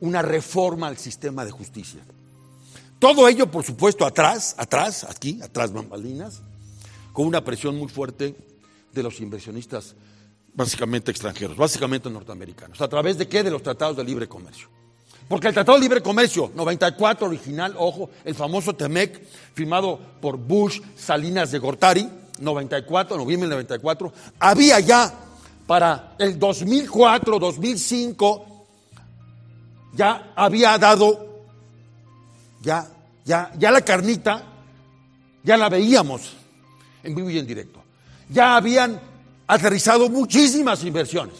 una 0.00 0.22
reforma 0.22 0.88
al 0.88 0.98
sistema 0.98 1.44
de 1.44 1.52
justicia. 1.52 2.00
Todo 2.98 3.28
ello, 3.28 3.48
por 3.50 3.64
supuesto, 3.64 4.04
atrás, 4.04 4.56
atrás, 4.58 5.04
aquí, 5.04 5.40
atrás 5.40 5.72
bambalinas, 5.72 6.40
con 7.12 7.26
una 7.26 7.44
presión 7.44 7.76
muy 7.76 7.88
fuerte 7.88 8.36
de 8.92 9.02
los 9.02 9.20
inversionistas 9.20 9.94
básicamente 10.54 11.10
extranjeros, 11.10 11.56
básicamente 11.56 12.10
norteamericanos. 12.10 12.80
¿A 12.80 12.88
través 12.88 13.18
de 13.18 13.28
qué? 13.28 13.42
De 13.42 13.50
los 13.50 13.62
tratados 13.62 13.96
de 13.96 14.04
libre 14.04 14.28
comercio. 14.28 14.68
Porque 15.28 15.48
el 15.48 15.54
Tratado 15.54 15.78
de 15.78 15.82
Libre 15.82 16.02
Comercio 16.02 16.50
94 16.54 17.26
original, 17.26 17.74
ojo, 17.78 18.10
el 18.24 18.34
famoso 18.34 18.74
TEMEC, 18.74 19.22
firmado 19.54 19.98
por 20.20 20.36
Bush, 20.36 20.80
Salinas 20.96 21.50
de 21.50 21.58
Gortari, 21.58 22.08
94, 22.38 23.16
noviembre 23.16 23.48
del 23.48 23.56
94, 23.56 24.12
había 24.38 24.80
ya 24.80 25.14
para 25.66 26.16
el 26.18 26.38
2004, 26.38 27.38
2005, 27.38 28.66
ya 29.94 30.32
había 30.34 30.76
dado 30.76 31.44
ya, 32.60 32.88
ya, 33.24 33.52
ya 33.58 33.70
la 33.70 33.80
carnita, 33.80 34.42
ya 35.42 35.56
la 35.56 35.68
veíamos 35.68 36.34
en 37.02 37.14
vivo 37.14 37.30
y 37.30 37.38
en 37.38 37.46
directo. 37.46 37.82
Ya 38.28 38.56
habían 38.56 39.00
aterrizado 39.46 40.08
muchísimas 40.08 40.84
inversiones. 40.84 41.36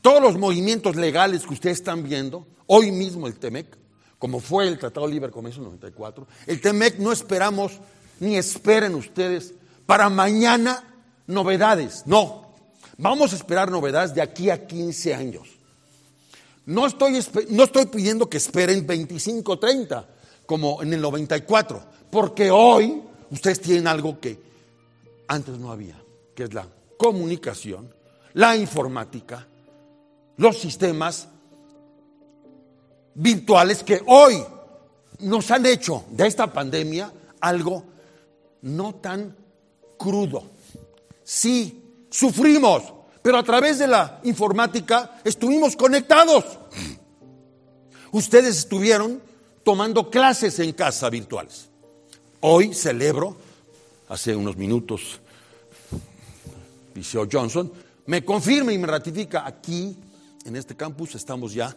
Todos 0.00 0.20
los 0.20 0.36
movimientos 0.36 0.96
legales 0.96 1.46
que 1.46 1.54
ustedes 1.54 1.78
están 1.78 2.02
viendo, 2.02 2.46
hoy 2.66 2.90
mismo 2.90 3.26
el 3.26 3.38
TEMEC, 3.38 3.78
como 4.18 4.40
fue 4.40 4.66
el 4.68 4.78
Tratado 4.78 5.06
de 5.06 5.12
Libre 5.14 5.30
Comercio 5.30 5.62
94, 5.62 6.26
el 6.46 6.60
TEMEC 6.60 6.98
no 6.98 7.12
esperamos 7.12 7.72
ni 8.20 8.36
esperen 8.36 8.94
ustedes 8.94 9.54
para 9.86 10.08
mañana 10.08 10.84
novedades. 11.26 12.02
No, 12.06 12.52
vamos 12.98 13.32
a 13.32 13.36
esperar 13.36 13.70
novedades 13.70 14.14
de 14.14 14.22
aquí 14.22 14.50
a 14.50 14.66
15 14.66 15.14
años. 15.14 15.48
No 16.66 16.86
estoy, 16.86 17.18
no 17.50 17.64
estoy 17.64 17.86
pidiendo 17.86 18.28
que 18.28 18.36
esperen 18.36 18.86
25, 18.86 19.58
30, 19.58 20.08
como 20.46 20.82
en 20.82 20.92
el 20.92 21.00
94, 21.00 21.82
porque 22.10 22.50
hoy 22.50 23.02
ustedes 23.30 23.60
tienen 23.60 23.86
algo 23.86 24.20
que 24.20 24.38
antes 25.26 25.58
no 25.58 25.72
había, 25.72 26.01
que 26.34 26.44
es 26.44 26.54
la 26.54 26.66
comunicación, 26.96 27.92
la 28.34 28.56
informática, 28.56 29.46
los 30.36 30.58
sistemas 30.58 31.28
virtuales 33.14 33.82
que 33.82 34.02
hoy 34.06 34.42
nos 35.20 35.50
han 35.50 35.66
hecho 35.66 36.04
de 36.10 36.26
esta 36.26 36.52
pandemia 36.52 37.12
algo 37.40 37.84
no 38.62 38.94
tan 38.94 39.36
crudo. 39.98 40.44
Sí, 41.22 42.06
sufrimos, 42.10 42.82
pero 43.22 43.38
a 43.38 43.42
través 43.42 43.78
de 43.78 43.86
la 43.86 44.20
informática 44.24 45.20
estuvimos 45.24 45.76
conectados. 45.76 46.44
Ustedes 48.12 48.58
estuvieron 48.58 49.22
tomando 49.62 50.10
clases 50.10 50.58
en 50.58 50.72
casa 50.72 51.08
virtuales. 51.08 51.68
Hoy 52.40 52.74
celebro, 52.74 53.36
hace 54.08 54.34
unos 54.34 54.56
minutos, 54.56 55.20
Liceo 56.94 57.26
Johnson, 57.30 57.72
me 58.06 58.24
confirma 58.24 58.72
y 58.72 58.78
me 58.78 58.86
ratifica 58.86 59.46
aquí, 59.46 59.96
en 60.44 60.56
este 60.56 60.76
campus, 60.76 61.14
estamos 61.14 61.54
ya 61.54 61.74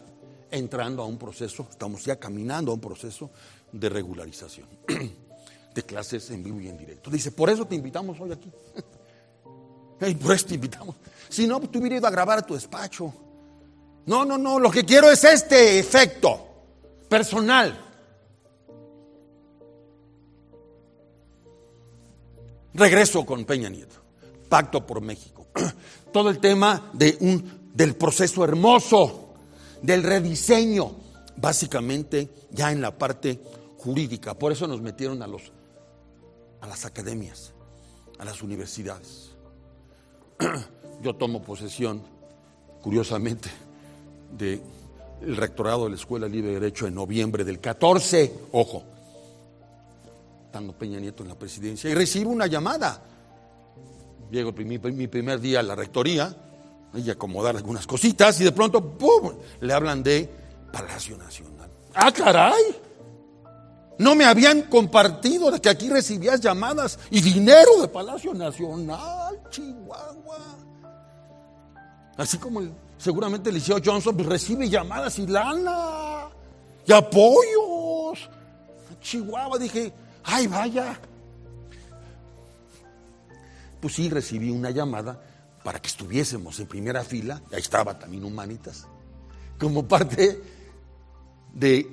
entrando 0.50 1.02
a 1.02 1.06
un 1.06 1.18
proceso, 1.18 1.66
estamos 1.70 2.04
ya 2.04 2.16
caminando 2.16 2.70
a 2.70 2.74
un 2.74 2.80
proceso 2.80 3.30
de 3.72 3.88
regularización 3.88 4.68
de 5.74 5.82
clases 5.82 6.30
en 6.30 6.42
vivo 6.42 6.60
y 6.60 6.68
en 6.68 6.78
directo. 6.78 7.10
Dice, 7.10 7.32
por 7.32 7.50
eso 7.50 7.66
te 7.66 7.74
invitamos 7.74 8.18
hoy 8.20 8.32
aquí. 8.32 8.50
Por 9.98 10.34
eso 10.34 10.46
te 10.46 10.56
invitamos. 10.56 10.94
Si 11.30 11.46
no, 11.46 11.58
pues, 11.58 11.72
tú 11.72 11.78
hubieras 11.78 12.00
ido 12.00 12.06
a 12.06 12.10
grabar 12.10 12.40
a 12.40 12.42
tu 12.42 12.52
despacho. 12.52 13.14
No, 14.04 14.26
no, 14.26 14.36
no, 14.36 14.60
lo 14.60 14.70
que 14.70 14.84
quiero 14.84 15.10
es 15.10 15.24
este 15.24 15.78
efecto 15.78 16.46
personal. 17.08 17.86
Regreso 22.74 23.24
con 23.24 23.46
Peña 23.46 23.70
Nieto, 23.70 23.96
Pacto 24.48 24.86
por 24.86 25.00
México. 25.00 25.46
Todo 26.12 26.30
el 26.30 26.38
tema 26.38 26.90
de 26.92 27.16
un, 27.20 27.70
del 27.74 27.94
proceso 27.94 28.44
hermoso, 28.44 29.34
del 29.82 30.02
rediseño, 30.02 30.92
básicamente 31.36 32.30
ya 32.50 32.72
en 32.72 32.80
la 32.80 32.96
parte 32.96 33.40
jurídica. 33.78 34.34
Por 34.34 34.52
eso 34.52 34.66
nos 34.66 34.80
metieron 34.80 35.22
a, 35.22 35.26
los, 35.26 35.52
a 36.60 36.66
las 36.66 36.84
academias, 36.84 37.52
a 38.18 38.24
las 38.24 38.42
universidades. 38.42 39.30
Yo 41.02 41.14
tomo 41.14 41.42
posesión, 41.42 42.02
curiosamente, 42.82 43.50
del 44.36 44.62
rectorado 45.36 45.84
de 45.84 45.90
la 45.90 45.96
Escuela 45.96 46.26
Libre 46.26 46.48
de 46.48 46.60
Derecho 46.60 46.86
en 46.86 46.94
noviembre 46.94 47.44
del 47.44 47.60
14, 47.60 48.32
ojo, 48.52 48.82
estando 50.46 50.72
Peña 50.72 50.98
Nieto 50.98 51.22
en 51.22 51.28
la 51.28 51.38
presidencia, 51.38 51.90
y 51.90 51.94
recibo 51.94 52.30
una 52.30 52.46
llamada. 52.46 53.02
Llego 54.30 54.52
mi, 54.52 54.78
primer 54.78 55.40
día 55.40 55.60
a 55.60 55.62
la 55.62 55.74
rectoría, 55.74 56.34
y 56.94 57.10
acomodar 57.10 57.56
algunas 57.56 57.86
cositas, 57.86 58.40
y 58.40 58.44
de 58.44 58.52
pronto, 58.52 58.82
¡pum!, 58.96 59.32
le 59.60 59.72
hablan 59.72 60.02
de 60.02 60.28
Palacio 60.72 61.16
Nacional. 61.16 61.70
¡Ah, 61.94 62.12
caray! 62.12 62.76
No 63.98 64.14
me 64.14 64.24
habían 64.24 64.62
compartido 64.62 65.50
de 65.50 65.60
que 65.60 65.70
aquí 65.70 65.88
recibías 65.88 66.40
llamadas 66.40 66.98
y 67.10 67.20
dinero 67.20 67.80
de 67.80 67.88
Palacio 67.88 68.34
Nacional, 68.34 69.40
Chihuahua. 69.50 70.38
Así 72.16 72.36
como 72.38 72.62
seguramente 72.98 73.48
el 73.48 73.54
Liceo 73.54 73.78
Johnson 73.82 74.16
pues, 74.16 74.28
recibe 74.28 74.68
llamadas 74.68 75.18
y 75.18 75.26
lana 75.26 76.28
y 76.86 76.92
apoyos. 76.92 78.28
Chihuahua, 79.00 79.58
dije, 79.58 79.92
ay, 80.24 80.46
vaya. 80.46 80.98
Pues 83.86 83.94
sí, 83.94 84.10
recibí 84.10 84.50
una 84.50 84.72
llamada 84.72 85.22
para 85.62 85.80
que 85.80 85.86
estuviésemos 85.86 86.58
en 86.58 86.66
primera 86.66 87.04
fila, 87.04 87.40
ahí 87.52 87.60
estaba 87.60 87.96
también 87.96 88.24
Humanitas, 88.24 88.84
como 89.60 89.86
parte 89.86 90.42
de 91.54 91.88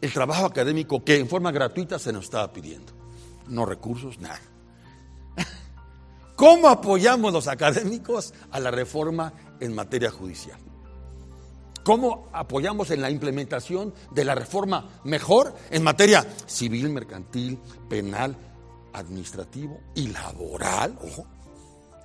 el 0.00 0.12
trabajo 0.14 0.46
académico 0.46 1.04
que 1.04 1.18
en 1.18 1.28
forma 1.28 1.52
gratuita 1.52 1.98
se 1.98 2.14
nos 2.14 2.24
estaba 2.24 2.50
pidiendo. 2.50 2.94
No 3.46 3.66
recursos, 3.66 4.18
nada. 4.20 4.40
¿Cómo 6.34 6.68
apoyamos 6.68 7.30
los 7.30 7.46
académicos 7.46 8.32
a 8.50 8.58
la 8.58 8.70
reforma 8.70 9.34
en 9.60 9.74
materia 9.74 10.10
judicial? 10.10 10.58
¿Cómo 11.82 12.30
apoyamos 12.32 12.90
en 12.90 13.02
la 13.02 13.10
implementación 13.10 13.92
de 14.12 14.24
la 14.24 14.34
reforma 14.34 14.88
mejor 15.04 15.54
en 15.70 15.82
materia 15.82 16.26
civil, 16.46 16.88
mercantil, 16.88 17.58
penal, 17.90 18.53
administrativo 18.94 19.80
y 19.94 20.08
laboral? 20.08 20.98
Ojo, 21.02 21.26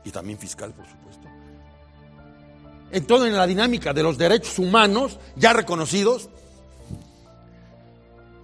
y 0.03 0.11
también 0.11 0.37
fiscal, 0.37 0.73
por 0.73 0.85
supuesto. 0.85 1.27
En 2.91 3.05
toda 3.05 3.27
en 3.27 3.35
la 3.37 3.47
dinámica 3.47 3.93
de 3.93 4.03
los 4.03 4.17
derechos 4.17 4.59
humanos 4.59 5.17
ya 5.35 5.53
reconocidos 5.53 6.29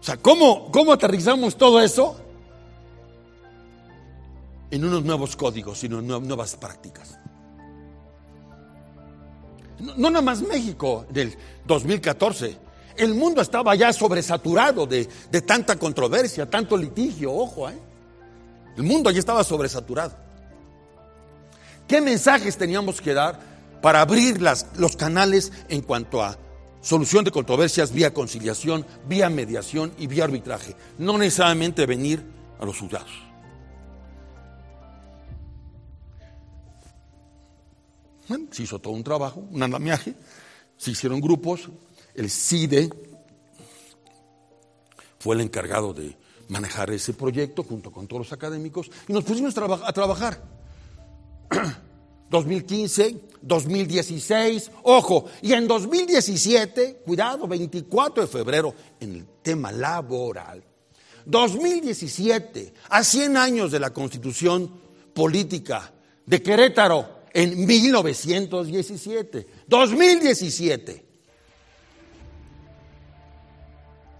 o 0.06 0.08
sea, 0.08 0.18
¿cómo, 0.18 0.70
cómo 0.72 0.94
aterrizamos 0.94 1.56
todo 1.56 1.82
eso? 1.82 2.16
En 4.70 4.86
unos 4.86 5.04
nuevos 5.04 5.36
códigos 5.36 5.84
y 5.84 5.88
en 5.88 6.06
nuevas 6.06 6.56
prácticas. 6.58 7.18
No, 9.80 10.12
nada 10.12 10.22
más 10.22 10.44
México 10.44 11.08
del 11.10 11.36
2014. 11.66 12.56
El 12.98 13.16
mundo 13.16 13.42
estaba 13.42 13.74
ya 13.74 13.92
sobresaturado 13.92 14.86
de, 14.86 15.10
de 15.32 15.42
tanta 15.42 15.76
controversia, 15.76 16.48
tanto 16.48 16.78
litigio, 16.78 17.34
ojo, 17.34 17.68
¿eh? 17.68 17.80
El 18.76 18.84
mundo 18.84 19.12
ya 19.12 19.20
estaba 19.20 19.44
sobresaturado. 19.44 20.16
¿Qué 21.88 22.02
mensajes 22.02 22.58
teníamos 22.58 23.00
que 23.00 23.14
dar 23.14 23.40
para 23.82 24.02
abrir 24.02 24.42
las, 24.42 24.68
los 24.78 24.96
canales 24.96 25.52
en 25.70 25.82
cuanto 25.82 26.24
a 26.24 26.38
solución 26.82 27.24
de 27.24 27.32
controversias 27.32 27.92
vía 27.92 28.14
conciliación, 28.14 28.86
vía 29.08 29.30
mediación 29.30 29.92
y 29.98 30.08
vía 30.08 30.24
arbitraje, 30.24 30.76
no 30.98 31.18
necesariamente 31.18 31.86
venir 31.86 32.24
a 32.60 32.66
los 32.66 32.80
juzgados. 32.80 33.26
se 38.52 38.64
hizo 38.64 38.80
todo 38.80 38.94
un 38.94 39.04
trabajo, 39.04 39.46
un 39.52 39.62
andamiaje, 39.62 40.16
se 40.78 40.92
hicieron 40.92 41.22
grupos, 41.22 41.70
el 42.16 42.30
CIDE 42.30 42.90
fue 45.20 45.36
el 45.36 45.42
encargado 45.42 45.94
de 45.94 46.18
manejar 46.50 46.92
ese 46.92 47.14
proyecto 47.14 47.64
junto 47.64 47.92
con 47.92 48.08
todos 48.08 48.28
los 48.28 48.34
académicos 48.34 48.90
y 49.08 49.14
nos 49.14 49.24
pusimos 49.24 49.58
a 49.58 49.94
trabajar. 49.94 50.42
2015, 52.30 53.22
2016, 53.42 54.72
ojo, 54.84 55.26
y 55.42 55.54
en 55.54 55.68
2017, 55.68 57.02
cuidado, 57.06 57.48
24 57.48 58.24
de 58.24 58.28
febrero, 58.28 58.74
en 59.00 59.16
el 59.16 59.26
tema 59.42 59.72
laboral. 59.72 60.64
2017, 61.26 62.74
a 62.90 63.04
100 63.04 63.38
años 63.38 63.72
de 63.72 63.80
la 63.80 63.92
constitución 63.92 64.72
política 65.14 65.94
de 66.26 66.42
Querétaro, 66.42 67.16
en 67.36 67.66
1917. 67.66 69.48
2017. 69.68 71.06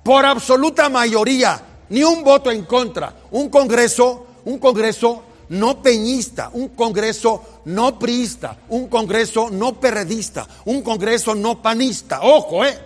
Por 0.04 0.26
absoluta 0.26 0.90
mayoría, 0.90 1.75
ni 1.90 2.04
un 2.04 2.24
voto 2.24 2.52
en 2.52 2.64
contra, 2.66 3.14
un 3.32 3.50
congreso, 3.50 4.28
un 4.46 4.60
congreso 4.60 5.24
no 5.50 5.82
peñista, 5.82 6.50
un 6.54 6.70
congreso 6.70 7.62
no 7.66 8.00
priista, 8.00 8.58
un 8.70 8.88
congreso 8.88 9.50
no 9.52 9.80
perredista, 9.80 10.48
un 10.66 10.82
congreso 10.82 11.36
no 11.36 11.62
panista. 11.62 12.22
Ojo, 12.22 12.66
¿eh? 12.66 12.78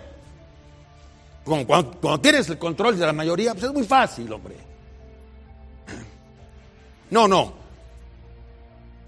Cuando, 1.44 2.20
tienes 2.20 2.48
el 2.48 2.58
control 2.58 2.98
de 2.98 3.06
la 3.06 3.12
mayoría, 3.12 3.54
pues 3.54 3.64
es 3.64 3.72
muy 3.72 3.84
fácil, 3.84 4.32
hombre. 4.32 4.56
No, 7.10 7.26
no. 7.26 7.52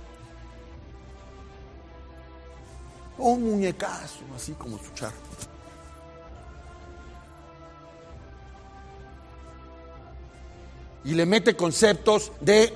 Un 3.20 3.44
muñecazo, 3.44 4.20
así 4.36 4.52
como 4.54 4.78
su 4.78 4.92
charro. 4.94 5.16
Y 11.06 11.14
le 11.14 11.26
mete 11.26 11.56
conceptos 11.56 12.34
de 12.42 12.74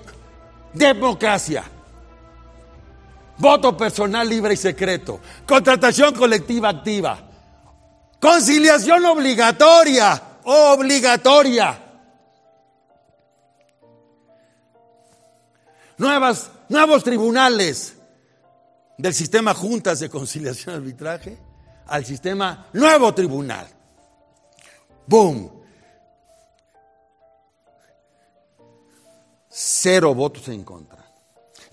democracia 0.73 1.65
Voto 3.39 3.77
personal 3.77 4.27
libre 4.27 4.55
y 4.55 4.57
secreto. 4.57 5.19
Contratación 5.45 6.13
colectiva 6.15 6.69
activa. 6.69 7.19
Conciliación 8.19 9.05
obligatoria, 9.05 10.39
obligatoria. 10.43 11.83
Nuevas, 15.97 16.51
nuevos 16.69 17.03
tribunales 17.03 17.95
del 18.97 19.13
sistema 19.13 19.53
juntas 19.53 19.99
de 19.99 20.09
conciliación 20.09 20.75
y 20.75 20.77
arbitraje 20.77 21.37
al 21.87 22.05
sistema 22.05 22.67
nuevo 22.73 23.13
tribunal. 23.13 23.67
¡Boom! 25.05 25.51
Cero 29.49 30.13
votos 30.13 30.47
en 30.49 30.63
contra. 30.63 31.03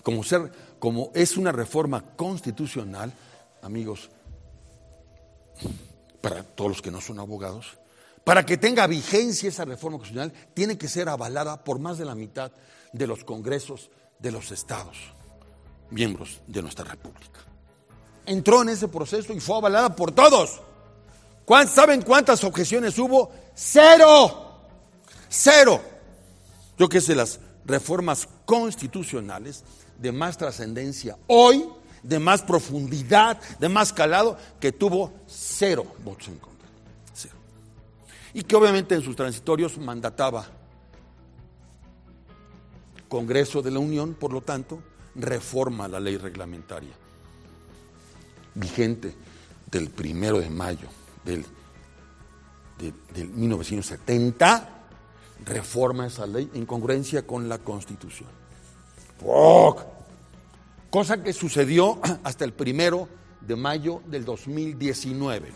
Como, 0.01 0.23
ser, 0.23 0.51
como 0.79 1.11
es 1.13 1.37
una 1.37 1.51
reforma 1.51 2.15
constitucional, 2.15 3.11
amigos, 3.61 4.09
para 6.21 6.43
todos 6.43 6.71
los 6.71 6.81
que 6.81 6.91
no 6.91 7.01
son 7.01 7.19
abogados, 7.19 7.77
para 8.23 8.45
que 8.45 8.57
tenga 8.57 8.87
vigencia 8.87 9.49
esa 9.49 9.65
reforma 9.65 9.99
constitucional, 9.99 10.33
tiene 10.53 10.77
que 10.77 10.87
ser 10.87 11.09
avalada 11.09 11.63
por 11.63 11.79
más 11.79 11.97
de 11.97 12.05
la 12.05 12.15
mitad 12.15 12.51
de 12.91 13.07
los 13.07 13.23
congresos 13.23 13.89
de 14.19 14.31
los 14.31 14.51
estados, 14.51 14.97
miembros 15.91 16.41
de 16.47 16.61
nuestra 16.61 16.85
república. 16.85 17.41
Entró 18.25 18.63
en 18.63 18.69
ese 18.69 18.87
proceso 18.87 19.33
y 19.33 19.39
fue 19.39 19.57
avalada 19.57 19.95
por 19.95 20.11
todos. 20.11 20.61
¿Saben 21.67 22.01
cuántas 22.01 22.43
objeciones 22.43 22.97
hubo? 22.97 23.31
Cero. 23.53 24.61
Cero. 25.29 25.81
Yo 26.77 26.89
que 26.89 27.01
sé, 27.01 27.13
las 27.15 27.39
reformas 27.65 28.27
constitucionales 28.45 29.63
de 29.99 30.11
más 30.11 30.37
trascendencia 30.37 31.17
hoy, 31.27 31.65
de 32.03 32.19
más 32.19 32.41
profundidad, 32.41 33.39
de 33.59 33.69
más 33.69 33.91
calado, 33.91 34.37
que 34.59 34.71
tuvo 34.71 35.13
cero 35.27 35.85
votos 36.03 36.27
en 36.27 36.37
contra. 36.37 36.67
Cero. 37.13 37.35
Y 38.33 38.43
que 38.43 38.55
obviamente 38.55 38.95
en 38.95 39.01
sus 39.01 39.15
transitorios 39.15 39.77
mandataba 39.77 40.45
Congreso 43.07 43.61
de 43.61 43.71
la 43.71 43.79
Unión, 43.79 44.15
por 44.15 44.33
lo 44.33 44.41
tanto, 44.41 44.81
reforma 45.15 45.87
la 45.87 45.99
ley 45.99 46.17
reglamentaria 46.17 46.93
vigente 48.55 49.13
del 49.69 49.89
primero 49.89 50.39
de 50.39 50.49
mayo 50.49 50.87
del, 51.23 51.45
1970, 53.35 54.69
reforma 55.45 56.07
esa 56.07 56.25
ley 56.25 56.49
en 56.53 56.65
congruencia 56.65 57.25
con 57.25 57.47
la 57.47 57.57
Constitución. 57.59 58.29
Cosa 60.89 61.21
que 61.23 61.33
sucedió 61.33 61.99
hasta 62.23 62.45
el 62.45 62.53
primero 62.53 63.07
de 63.41 63.55
mayo 63.55 64.01
del 64.05 64.25
2019. 64.25 65.51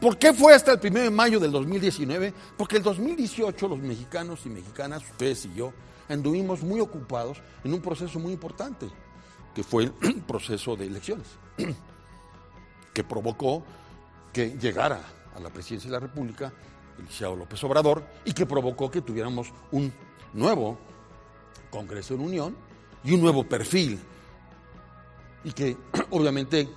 ¿Por 0.00 0.18
qué 0.18 0.32
fue 0.32 0.54
hasta 0.54 0.72
el 0.72 0.80
primero 0.80 1.04
de 1.04 1.10
mayo 1.10 1.40
del 1.40 1.52
2019? 1.52 2.32
Porque 2.56 2.76
el 2.76 2.82
2018 2.82 3.68
los 3.68 3.78
mexicanos 3.78 4.40
y 4.44 4.48
mexicanas, 4.48 5.02
ustedes 5.02 5.44
y 5.46 5.54
yo, 5.54 5.72
anduvimos 6.08 6.62
muy 6.62 6.80
ocupados 6.80 7.38
en 7.64 7.74
un 7.74 7.80
proceso 7.80 8.18
muy 8.18 8.32
importante, 8.32 8.88
que 9.54 9.62
fue 9.62 9.84
el 9.84 9.92
proceso 10.26 10.76
de 10.76 10.86
elecciones, 10.86 11.26
que 12.94 13.04
provocó 13.04 13.64
que 14.32 14.56
llegara 14.58 15.00
a 15.34 15.40
la 15.40 15.50
presidencia 15.50 15.88
de 15.90 15.94
la 15.94 16.00
República 16.00 16.52
el 16.98 17.38
López 17.38 17.62
Obrador 17.64 18.04
y 18.24 18.32
que 18.32 18.44
provocó 18.44 18.90
que 18.90 19.00
tuviéramos 19.00 19.52
un 19.70 19.92
nuevo 20.32 20.78
Congreso 21.70 22.16
de 22.16 22.24
Unión 22.24 22.56
y 23.04 23.12
un 23.12 23.20
nuevo 23.20 23.44
perfil 23.44 24.00
y 25.44 25.52
que 25.52 25.76
obviamente 26.10 26.68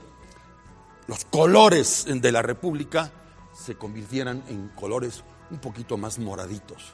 los 1.07 1.25
colores 1.25 2.05
de 2.07 2.31
la 2.31 2.41
República 2.41 3.11
se 3.53 3.75
convirtieran 3.75 4.43
en 4.47 4.69
colores 4.69 5.23
un 5.49 5.59
poquito 5.59 5.97
más 5.97 6.19
moraditos 6.19 6.93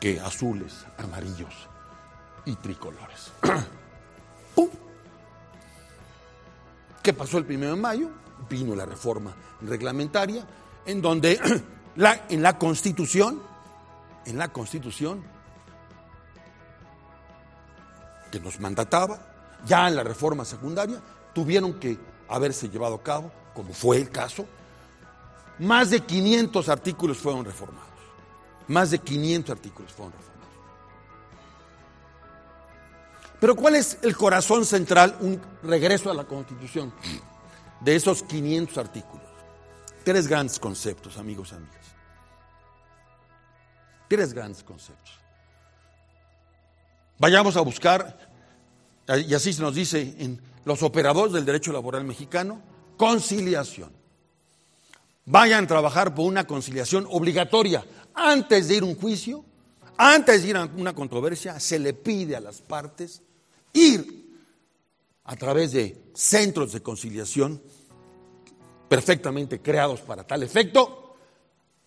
que 0.00 0.20
azules, 0.20 0.84
amarillos 0.98 1.54
y 2.44 2.54
tricolores. 2.56 3.32
¡Pum! 4.54 4.68
¿Qué 7.02 7.12
pasó 7.12 7.38
el 7.38 7.44
primero 7.44 7.74
de 7.74 7.80
mayo? 7.80 8.10
Vino 8.50 8.74
la 8.74 8.84
reforma 8.84 9.34
reglamentaria, 9.62 10.46
en 10.84 11.00
donde 11.00 11.40
la, 11.96 12.26
en 12.28 12.42
la 12.42 12.58
Constitución, 12.58 13.40
en 14.26 14.36
la 14.36 14.48
Constitución, 14.48 15.22
que 18.34 18.40
nos 18.40 18.58
mandataba, 18.58 19.20
ya 19.64 19.86
en 19.86 19.94
la 19.94 20.02
reforma 20.02 20.44
secundaria, 20.44 21.00
tuvieron 21.32 21.74
que 21.78 21.96
haberse 22.28 22.68
llevado 22.68 22.96
a 22.96 23.02
cabo, 23.02 23.30
como 23.54 23.72
fue 23.72 23.98
el 23.98 24.10
caso, 24.10 24.44
más 25.60 25.90
de 25.90 26.00
500 26.00 26.68
artículos 26.68 27.18
fueron 27.18 27.44
reformados. 27.44 27.84
Más 28.66 28.90
de 28.90 28.98
500 28.98 29.52
artículos 29.52 29.92
fueron 29.92 30.12
reformados. 30.12 30.34
Pero 33.38 33.54
¿cuál 33.54 33.76
es 33.76 33.98
el 34.02 34.16
corazón 34.16 34.64
central, 34.64 35.16
un 35.20 35.40
regreso 35.62 36.10
a 36.10 36.14
la 36.14 36.24
Constitución, 36.24 36.92
de 37.82 37.94
esos 37.94 38.24
500 38.24 38.78
artículos? 38.78 39.28
Tres 40.02 40.26
grandes 40.26 40.58
conceptos, 40.58 41.18
amigos 41.18 41.52
y 41.52 41.54
amigas. 41.54 41.86
Tres 44.08 44.32
grandes 44.32 44.64
conceptos. 44.64 45.24
Vayamos 47.18 47.56
a 47.56 47.60
buscar, 47.60 48.23
y 49.08 49.34
así 49.34 49.52
se 49.52 49.62
nos 49.62 49.74
dice 49.74 50.14
en 50.18 50.40
los 50.64 50.82
operadores 50.82 51.32
del 51.32 51.44
derecho 51.44 51.72
laboral 51.72 52.04
mexicano, 52.04 52.62
conciliación. 52.96 53.92
Vayan 55.26 55.64
a 55.64 55.68
trabajar 55.68 56.14
por 56.14 56.26
una 56.26 56.46
conciliación 56.46 57.06
obligatoria. 57.10 57.84
Antes 58.14 58.68
de 58.68 58.76
ir 58.76 58.82
a 58.82 58.86
un 58.86 58.96
juicio, 58.96 59.44
antes 59.96 60.42
de 60.42 60.48
ir 60.50 60.56
a 60.56 60.64
una 60.64 60.94
controversia, 60.94 61.58
se 61.60 61.78
le 61.78 61.92
pide 61.92 62.36
a 62.36 62.40
las 62.40 62.60
partes 62.60 63.22
ir 63.72 64.24
a 65.24 65.36
través 65.36 65.72
de 65.72 66.10
centros 66.14 66.72
de 66.72 66.82
conciliación 66.82 67.60
perfectamente 68.88 69.60
creados 69.60 70.00
para 70.00 70.26
tal 70.26 70.42
efecto 70.42 71.16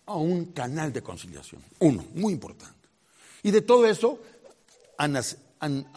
a 0.06 0.16
un 0.16 0.46
canal 0.46 0.92
de 0.92 1.02
conciliación. 1.02 1.62
Uno, 1.78 2.04
muy 2.14 2.32
importante. 2.32 2.88
Y 3.42 3.50
de 3.50 3.62
todo 3.62 3.86
eso 3.86 4.18
han, 4.96 5.16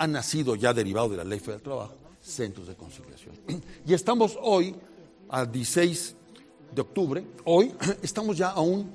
nacido 0.08 0.56
ya 0.56 0.74
derivado 0.74 1.10
de 1.10 1.18
la 1.18 1.24
ley 1.24 1.40
federal 1.40 1.60
del 1.60 1.64
trabajo 1.64 2.02
centros 2.22 2.68
de 2.68 2.76
conciliación. 2.76 3.36
Y 3.86 3.94
estamos 3.94 4.38
hoy, 4.42 4.76
al 5.30 5.52
16 5.52 6.16
de 6.74 6.82
octubre, 6.82 7.26
hoy 7.46 7.74
estamos 8.02 8.38
ya 8.38 8.50
a 8.50 8.62
un 8.62 8.90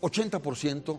80% 0.00 0.98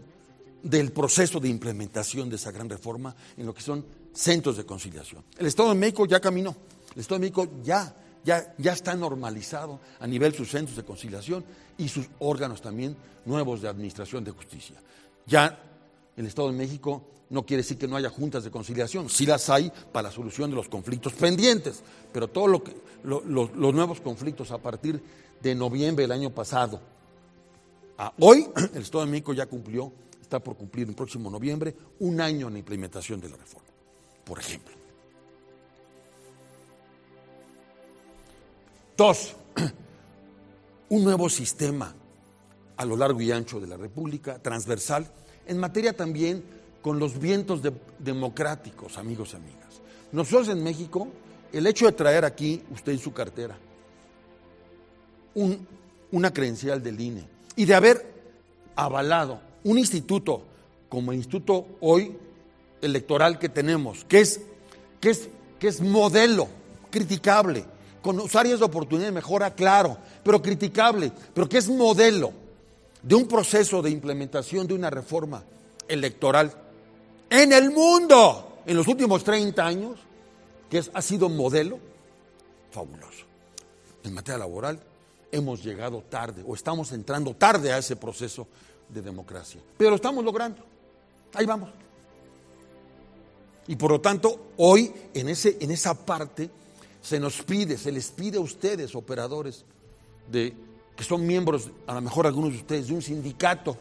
del 0.63 0.91
proceso 0.91 1.39
de 1.39 1.49
implementación 1.49 2.29
de 2.29 2.37
esa 2.37 2.51
gran 2.51 2.69
reforma 2.69 3.13
en 3.35 3.45
lo 3.45 3.53
que 3.53 3.61
son 3.61 3.85
centros 4.13 4.57
de 4.57 4.65
conciliación. 4.65 5.23
El 5.37 5.47
Estado 5.47 5.69
de 5.69 5.75
México 5.75 6.05
ya 6.05 6.19
caminó, 6.19 6.55
el 6.93 7.01
Estado 7.01 7.19
de 7.19 7.25
México 7.25 7.47
ya, 7.63 7.93
ya, 8.23 8.55
ya 8.57 8.71
está 8.71 8.95
normalizado 8.95 9.79
a 9.99 10.07
nivel 10.07 10.33
sus 10.33 10.49
centros 10.49 10.77
de 10.77 10.83
conciliación 10.83 11.43
y 11.77 11.89
sus 11.89 12.07
órganos 12.19 12.61
también 12.61 12.95
nuevos 13.25 13.61
de 13.61 13.67
administración 13.67 14.23
de 14.23 14.31
justicia. 14.31 14.81
Ya 15.25 15.59
el 16.17 16.25
Estado 16.25 16.49
de 16.49 16.57
México 16.57 17.03
no 17.29 17.45
quiere 17.45 17.63
decir 17.63 17.77
que 17.77 17.87
no 17.87 17.95
haya 17.95 18.09
juntas 18.09 18.43
de 18.43 18.51
conciliación, 18.51 19.09
sí 19.09 19.25
las 19.25 19.49
hay 19.49 19.71
para 19.91 20.09
la 20.09 20.13
solución 20.13 20.49
de 20.49 20.55
los 20.55 20.69
conflictos 20.69 21.13
pendientes, 21.13 21.81
pero 22.11 22.27
todos 22.27 22.49
lo 22.49 22.63
los 23.03 23.73
nuevos 23.73 23.99
conflictos 24.01 24.51
a 24.51 24.57
partir 24.57 25.01
de 25.41 25.55
noviembre 25.55 26.03
del 26.03 26.11
año 26.11 26.29
pasado 26.29 26.79
a 27.97 28.13
hoy, 28.19 28.47
el 28.73 28.81
Estado 28.81 29.05
de 29.05 29.11
México 29.11 29.33
ya 29.33 29.45
cumplió, 29.45 29.91
está 30.21 30.39
por 30.39 30.55
cumplir 30.55 30.87
el 30.87 30.95
próximo 30.95 31.29
noviembre, 31.29 31.75
un 31.99 32.21
año 32.21 32.47
en 32.47 32.53
la 32.53 32.59
implementación 32.59 33.19
de 33.19 33.29
la 33.29 33.37
reforma, 33.37 33.67
por 34.23 34.39
ejemplo. 34.39 34.73
Dos, 38.95 39.35
un 40.89 41.03
nuevo 41.03 41.29
sistema 41.29 41.93
a 42.77 42.85
lo 42.85 42.95
largo 42.95 43.21
y 43.21 43.31
ancho 43.31 43.59
de 43.59 43.67
la 43.67 43.77
República, 43.77 44.39
transversal, 44.39 45.11
en 45.47 45.57
materia 45.57 45.93
también 45.93 46.43
con 46.81 46.99
los 46.99 47.19
vientos 47.19 47.61
democráticos, 47.99 48.97
amigos 48.97 49.33
y 49.33 49.37
amigas. 49.37 49.81
Nosotros 50.11 50.49
en 50.49 50.63
México, 50.63 51.07
el 51.51 51.65
hecho 51.65 51.85
de 51.85 51.93
traer 51.93 52.25
aquí, 52.25 52.61
usted 52.71 52.91
en 52.91 52.99
su 52.99 53.13
cartera, 53.13 53.57
una 56.11 56.31
credencial 56.31 56.83
del 56.83 56.99
INE 56.99 57.27
y 57.55 57.65
de 57.65 57.73
haber 57.73 58.13
avalado 58.75 59.39
un 59.63 59.79
instituto 59.79 60.43
como 60.89 61.11
el 61.11 61.17
instituto 61.17 61.65
hoy 61.79 62.15
electoral 62.81 63.39
que 63.39 63.49
tenemos, 63.49 64.05
que 64.05 64.19
es, 64.19 64.41
que 64.99 65.09
es, 65.09 65.29
que 65.57 65.69
es 65.69 65.81
modelo, 65.81 66.47
criticable, 66.91 67.65
con 68.01 68.21
áreas 68.35 68.59
de 68.59 68.65
oportunidad 68.65 69.07
de 69.07 69.13
mejora, 69.13 69.55
claro, 69.55 69.97
pero 70.23 70.41
criticable, 70.41 71.11
pero 71.33 71.47
que 71.47 71.57
es 71.57 71.69
modelo 71.69 72.42
de 73.03 73.15
un 73.15 73.27
proceso 73.27 73.81
de 73.81 73.91
implementación 73.91 74.65
de 74.65 74.73
una 74.73 74.89
reforma 74.89 75.43
electoral 75.87 76.53
en 77.29 77.51
el 77.51 77.71
mundo 77.71 78.61
en 78.65 78.77
los 78.77 78.87
últimos 78.87 79.23
30 79.23 79.65
años, 79.65 79.99
que 80.69 80.81
ha 80.93 81.01
sido 81.01 81.29
modelo 81.29 81.79
fabuloso 82.71 83.25
en 84.03 84.13
materia 84.13 84.39
laboral, 84.39 84.79
hemos 85.31 85.63
llegado 85.63 86.01
tarde 86.09 86.43
o 86.45 86.55
estamos 86.55 86.91
entrando 86.91 87.35
tarde 87.35 87.71
a 87.71 87.77
ese 87.77 87.95
proceso 87.95 88.47
de 88.89 89.01
democracia. 89.01 89.61
Pero 89.77 89.91
lo 89.91 89.95
estamos 89.97 90.23
logrando. 90.23 90.63
Ahí 91.33 91.45
vamos. 91.45 91.69
Y 93.67 93.75
por 93.75 93.91
lo 93.91 94.01
tanto, 94.01 94.51
hoy 94.57 94.93
en, 95.13 95.29
ese, 95.29 95.57
en 95.59 95.71
esa 95.71 95.93
parte 95.93 96.49
se 97.01 97.19
nos 97.19 97.41
pide, 97.41 97.77
se 97.77 97.91
les 97.91 98.11
pide 98.11 98.37
a 98.37 98.41
ustedes, 98.41 98.95
operadores, 98.95 99.65
de, 100.31 100.53
que 100.95 101.03
son 101.03 101.25
miembros, 101.25 101.69
a 101.87 101.93
lo 101.95 102.01
mejor 102.01 102.27
algunos 102.27 102.51
de 102.51 102.57
ustedes, 102.57 102.87
de 102.87 102.93
un 102.93 103.01
sindicato, 103.01 103.77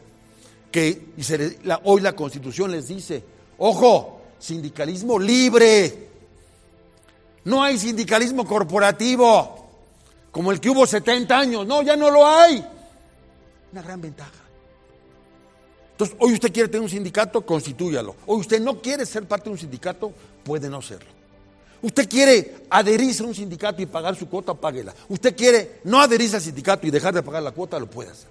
que 0.71 1.13
y 1.15 1.23
hoy 1.83 2.01
la 2.01 2.15
constitución 2.15 2.71
les 2.71 2.87
dice, 2.87 3.23
ojo, 3.59 4.21
sindicalismo 4.39 5.19
libre, 5.19 6.09
no 7.45 7.61
hay 7.61 7.77
sindicalismo 7.77 8.45
corporativo, 8.45 9.69
como 10.31 10.51
el 10.51 10.59
que 10.59 10.69
hubo 10.69 10.87
70 10.87 11.37
años, 11.37 11.67
no, 11.67 11.81
ya 11.83 11.95
no 11.95 12.09
lo 12.09 12.27
hay. 12.27 12.65
Una 13.71 13.81
gran 13.81 14.01
ventaja. 14.01 14.31
Entonces, 15.91 16.15
hoy 16.19 16.33
usted 16.33 16.51
quiere 16.51 16.69
tener 16.69 16.81
un 16.81 16.89
sindicato, 16.89 17.45
constitúyalo. 17.45 18.15
Hoy 18.25 18.39
usted 18.39 18.59
no 18.59 18.81
quiere 18.81 19.05
ser 19.05 19.27
parte 19.27 19.45
de 19.45 19.51
un 19.51 19.59
sindicato, 19.59 20.11
puede 20.43 20.69
no 20.69 20.81
serlo. 20.81 21.22
Usted 21.83 22.07
quiere 22.07 22.55
adherirse 22.69 23.23
a 23.23 23.27
un 23.27 23.35
sindicato 23.35 23.81
y 23.81 23.85
pagar 23.85 24.15
su 24.15 24.29
cuota, 24.29 24.53
páguela. 24.53 24.95
Usted 25.09 25.35
quiere 25.35 25.81
no 25.83 25.99
adherirse 25.99 26.37
al 26.37 26.41
sindicato 26.41 26.87
y 26.87 26.91
dejar 26.91 27.13
de 27.13 27.21
pagar 27.21 27.43
la 27.43 27.51
cuota, 27.51 27.77
lo 27.77 27.89
puede 27.89 28.09
hacer. 28.09 28.29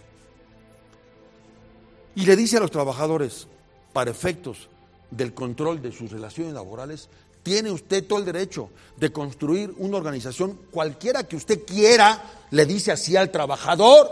Y 2.15 2.25
le 2.25 2.35
dice 2.35 2.57
a 2.57 2.61
los 2.61 2.71
trabajadores, 2.71 3.47
para 3.93 4.11
efectos 4.11 4.69
del 5.11 5.35
control 5.35 5.83
de 5.83 5.93
sus 5.93 6.11
relaciones 6.11 6.55
laborales, 6.55 7.11
tiene 7.43 7.71
usted 7.71 8.07
todo 8.07 8.21
el 8.21 8.25
derecho 8.25 8.71
de 8.97 9.13
construir 9.13 9.75
una 9.77 9.99
organización 9.99 10.59
cualquiera 10.71 11.29
que 11.29 11.37
usted 11.37 11.67
quiera, 11.67 12.23
le 12.51 12.65
dice 12.65 12.91
así 12.91 13.17
al 13.19 13.31
trabajador, 13.31 14.11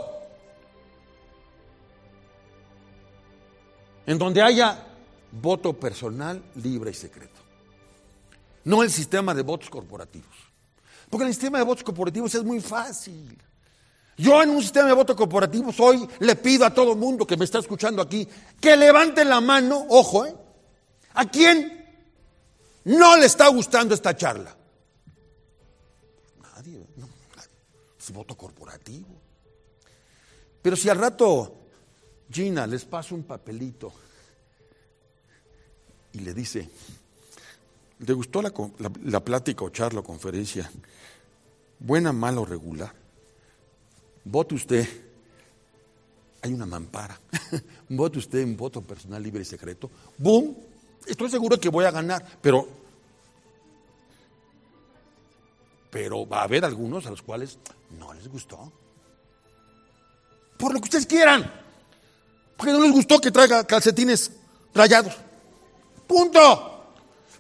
en 4.05 4.19
donde 4.19 4.43
haya 4.43 4.87
voto 5.33 5.73
personal 5.73 6.43
libre 6.57 6.91
y 6.91 6.95
secreto. 6.95 7.40
No 8.65 8.83
el 8.83 8.91
sistema 8.91 9.35
de 9.35 9.43
votos 9.43 9.71
corporativos. 9.71 10.37
Porque 11.09 11.27
el 11.27 11.33
sistema 11.33 11.59
de 11.59 11.65
votos 11.65 11.85
corporativos 11.85 12.35
es 12.35 12.45
muy 12.45 12.61
fácil. 12.61 13.37
Yo 14.17 14.43
en 14.43 14.51
un 14.51 14.61
sistema 14.61 14.89
de 14.89 14.95
votos 14.95 15.17
corporativos 15.17 15.81
hoy 15.81 16.07
le 16.19 16.37
pido 16.37 16.67
a 16.67 16.75
todo 16.75 16.95
mundo 16.95 17.27
que 17.27 17.37
me 17.37 17.47
está 17.47 17.59
escuchando 17.59 18.03
aquí 18.03 18.29
que 18.61 18.77
levante 18.77 19.25
la 19.25 19.41
mano, 19.41 19.87
ojo, 19.89 20.27
¿eh? 20.27 20.35
¿A 21.15 21.27
quién 21.27 21.87
no 22.85 23.17
le 23.17 23.27
está 23.27 23.49
gustando 23.49 23.95
esta 23.95 24.15
charla? 24.15 24.55
Nadie, 26.43 26.87
no, 26.97 27.09
es 27.99 28.11
voto 28.13 28.37
corporativo. 28.37 29.09
Pero 30.61 30.77
si 30.77 30.89
al 30.89 30.99
rato 30.99 31.57
Gina 32.31 32.67
les 32.67 32.85
pasa 32.85 33.15
un 33.15 33.25
papelito 33.25 33.93
y 36.13 36.21
le 36.21 36.35
dice, 36.35 36.69
¿le 38.01 38.13
gustó 38.13 38.43
la, 38.43 39.21
plática 39.21 39.65
o 39.65 39.71
charla 39.71 40.01
o 40.01 40.05
conferencia? 40.05 40.71
¿Buena, 41.79 42.13
mala 42.13 42.41
o 42.41 42.45
regular? 42.45 42.93
Vote 44.25 44.55
usted. 44.55 44.89
Hay 46.43 46.53
una 46.53 46.67
mampara. 46.67 47.19
Vote 47.89 48.19
usted 48.19 48.41
en 48.41 48.57
voto 48.57 48.81
personal 48.81 49.23
libre 49.23 49.43
y 49.43 49.45
secreto. 49.45 49.91
¡Boom! 50.17 50.57
Estoy 51.07 51.31
seguro 51.31 51.59
que 51.59 51.69
voy 51.69 51.85
a 51.85 51.91
ganar, 51.91 52.25
pero 52.41 52.69
pero 55.91 56.27
va 56.27 56.41
a 56.41 56.45
haber 56.45 56.65
algunos 56.65 57.05
a 57.07 57.11
los 57.11 57.21
cuales 57.21 57.59
no 57.99 58.15
les 58.15 58.29
gustó. 58.29 58.73
Por 60.57 60.73
lo 60.73 60.81
que 60.81 60.85
ustedes 60.85 61.07
quieran. 61.07 61.53
Porque 62.57 62.73
no 62.73 62.81
les 62.81 62.93
gustó 62.93 63.21
que 63.21 63.31
traiga 63.31 63.65
calcetines 63.65 64.31
rayados. 64.73 65.17
Punto. 66.07 66.80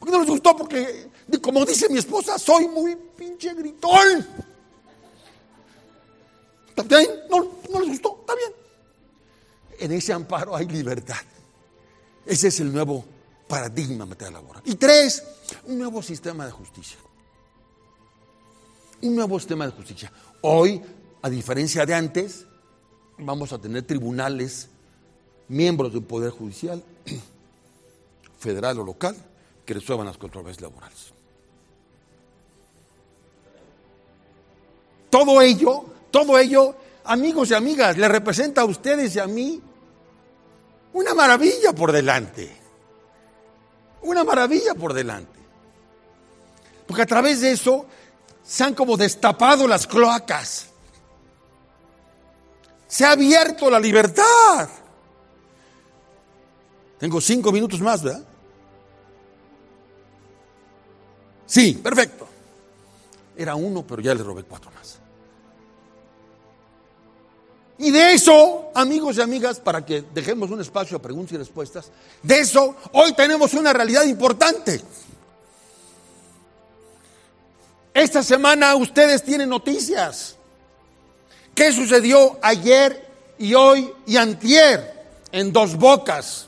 Porque 0.00 0.12
no 0.12 0.20
les 0.20 0.30
gustó 0.30 0.56
porque, 0.56 1.10
como 1.42 1.64
dice 1.66 1.90
mi 1.90 1.98
esposa, 1.98 2.38
soy 2.38 2.66
muy 2.66 2.96
pinche 2.96 3.52
gritón. 3.52 4.26
¿Está 6.70 6.82
bien? 6.82 7.10
No, 7.30 7.60
no 7.70 7.80
les 7.80 7.90
gustó, 7.90 8.16
está 8.20 8.34
bien. 8.34 8.52
En 9.78 9.92
ese 9.92 10.14
amparo 10.14 10.56
hay 10.56 10.66
libertad. 10.66 11.20
Ese 12.24 12.48
es 12.48 12.60
el 12.60 12.72
nuevo 12.72 13.04
paradigma 13.46 14.06
material 14.06 14.34
laboral. 14.34 14.62
Y 14.64 14.76
tres, 14.76 15.22
un 15.66 15.78
nuevo 15.78 16.02
sistema 16.02 16.46
de 16.46 16.52
justicia. 16.52 16.98
Un 19.02 19.14
nuevo 19.14 19.38
sistema 19.38 19.66
de 19.66 19.72
justicia. 19.72 20.10
Hoy, 20.40 20.80
a 21.20 21.28
diferencia 21.28 21.84
de 21.84 21.94
antes, 21.94 22.46
vamos 23.18 23.52
a 23.52 23.58
tener 23.58 23.82
tribunales, 23.82 24.68
miembros 25.48 25.92
del 25.92 26.04
Poder 26.04 26.30
Judicial, 26.30 26.82
federal 28.38 28.78
o 28.78 28.84
local, 28.84 29.14
que 29.70 29.74
resuelvan 29.74 30.08
las 30.08 30.18
controversias 30.18 30.62
laborales. 30.62 31.12
Todo 35.08 35.40
ello, 35.40 35.84
todo 36.10 36.36
ello, 36.40 36.74
amigos 37.04 37.52
y 37.52 37.54
amigas, 37.54 37.96
le 37.96 38.08
representa 38.08 38.62
a 38.62 38.64
ustedes 38.64 39.14
y 39.14 39.20
a 39.20 39.28
mí 39.28 39.62
una 40.92 41.14
maravilla 41.14 41.72
por 41.72 41.92
delante. 41.92 42.52
Una 44.02 44.24
maravilla 44.24 44.74
por 44.74 44.92
delante. 44.92 45.38
Porque 46.84 47.02
a 47.02 47.06
través 47.06 47.40
de 47.40 47.52
eso 47.52 47.86
se 48.42 48.64
han 48.64 48.74
como 48.74 48.96
destapado 48.96 49.68
las 49.68 49.86
cloacas. 49.86 50.66
Se 52.88 53.04
ha 53.04 53.12
abierto 53.12 53.70
la 53.70 53.78
libertad. 53.78 54.68
Tengo 56.98 57.20
cinco 57.20 57.52
minutos 57.52 57.80
más, 57.80 58.02
¿verdad? 58.02 58.29
Sí, 61.50 61.72
perfecto. 61.72 62.28
Era 63.36 63.56
uno, 63.56 63.84
pero 63.84 64.00
ya 64.00 64.14
le 64.14 64.22
robé 64.22 64.44
cuatro 64.44 64.70
más. 64.70 64.98
Y 67.78 67.90
de 67.90 68.12
eso, 68.12 68.70
amigos 68.72 69.16
y 69.16 69.20
amigas, 69.20 69.58
para 69.58 69.84
que 69.84 70.04
dejemos 70.14 70.52
un 70.52 70.60
espacio 70.60 70.96
a 70.96 71.02
preguntas 71.02 71.32
y 71.32 71.38
respuestas, 71.38 71.90
de 72.22 72.38
eso 72.38 72.76
hoy 72.92 73.14
tenemos 73.14 73.52
una 73.54 73.72
realidad 73.72 74.04
importante. 74.04 74.80
Esta 77.94 78.22
semana 78.22 78.76
ustedes 78.76 79.24
tienen 79.24 79.48
noticias. 79.48 80.36
¿Qué 81.52 81.72
sucedió 81.72 82.38
ayer 82.42 83.08
y 83.38 83.54
hoy 83.54 83.92
y 84.06 84.16
antier 84.18 85.18
en 85.32 85.52
Dos 85.52 85.74
Bocas, 85.74 86.46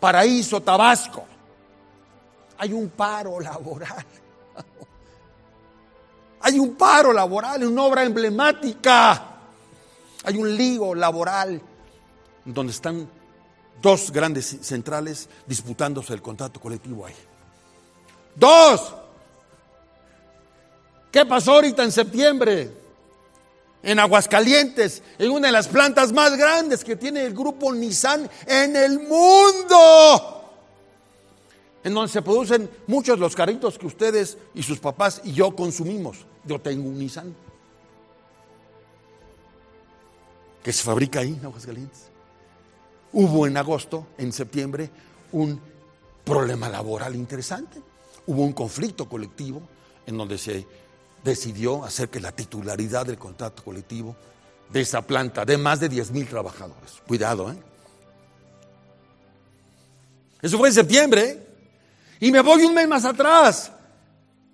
Paraíso, 0.00 0.62
Tabasco? 0.62 1.26
Hay 2.56 2.72
un 2.72 2.88
paro 2.88 3.38
laboral. 3.40 4.06
Hay 6.48 6.58
un 6.58 6.76
paro 6.76 7.12
laboral 7.12 7.62
una 7.62 7.82
obra 7.82 8.04
emblemática 8.04 9.28
hay 10.24 10.36
un 10.36 10.56
lío 10.56 10.94
laboral 10.94 11.60
donde 12.44 12.72
están 12.72 13.08
dos 13.80 14.10
grandes 14.10 14.58
centrales 14.62 15.28
disputándose 15.46 16.12
el 16.12 16.22
contrato 16.22 16.60
colectivo 16.60 17.06
ahí. 17.06 17.14
Dos. 18.34 18.94
¿Qué 21.10 21.24
pasó 21.24 21.52
ahorita 21.52 21.84
en 21.84 21.92
septiembre? 21.92 22.72
En 23.82 23.98
Aguascalientes, 24.00 25.02
en 25.18 25.30
una 25.30 25.48
de 25.48 25.52
las 25.52 25.68
plantas 25.68 26.12
más 26.12 26.36
grandes 26.36 26.82
que 26.82 26.96
tiene 26.96 27.24
el 27.24 27.32
grupo 27.32 27.72
Nissan 27.72 28.28
en 28.46 28.74
el 28.74 28.98
mundo. 29.00 30.37
En 31.84 31.94
donde 31.94 32.12
se 32.12 32.22
producen 32.22 32.68
muchos 32.86 33.18
los 33.18 33.36
carritos 33.36 33.78
que 33.78 33.86
ustedes 33.86 34.36
y 34.54 34.62
sus 34.62 34.78
papás 34.78 35.20
y 35.24 35.32
yo 35.32 35.54
consumimos. 35.54 36.26
Yo 36.44 36.60
tengo 36.60 36.88
un 36.88 36.98
Nissan. 36.98 37.34
que 40.68 40.72
se 40.74 40.82
fabrica 40.82 41.20
ahí 41.20 41.32
en 41.32 41.46
Aguascalientes. 41.46 42.10
Hubo 43.14 43.46
en 43.46 43.56
agosto, 43.56 44.08
en 44.18 44.34
septiembre, 44.34 44.90
un 45.32 45.58
problema 46.24 46.68
laboral 46.68 47.14
interesante. 47.14 47.80
Hubo 48.26 48.42
un 48.42 48.52
conflicto 48.52 49.08
colectivo 49.08 49.62
en 50.06 50.18
donde 50.18 50.36
se 50.36 50.66
decidió 51.24 51.84
hacer 51.84 52.10
que 52.10 52.20
la 52.20 52.32
titularidad 52.32 53.06
del 53.06 53.16
contrato 53.16 53.64
colectivo 53.64 54.14
de 54.70 54.82
esa 54.82 55.00
planta 55.00 55.46
de 55.46 55.56
más 55.56 55.80
de 55.80 55.88
10 55.88 56.10
mil 56.10 56.28
trabajadores. 56.28 57.02
Cuidado, 57.06 57.50
¿eh? 57.50 57.56
Eso 60.42 60.58
fue 60.58 60.68
en 60.68 60.74
septiembre. 60.74 61.47
Y 62.20 62.30
me 62.30 62.40
voy 62.40 62.62
un 62.62 62.74
mes 62.74 62.88
más 62.88 63.04
atrás. 63.04 63.70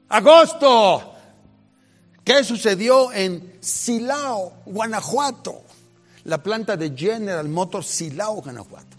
Agosto. 0.08 1.12
¿Qué 2.22 2.42
sucedió 2.42 3.12
en 3.12 3.58
Silao, 3.60 4.52
Guanajuato? 4.64 5.64
la 6.24 6.42
planta 6.42 6.76
de 6.76 6.94
General 6.96 7.48
Motors 7.48 7.86
Silao, 7.86 8.42
Guanajuato. 8.42 8.96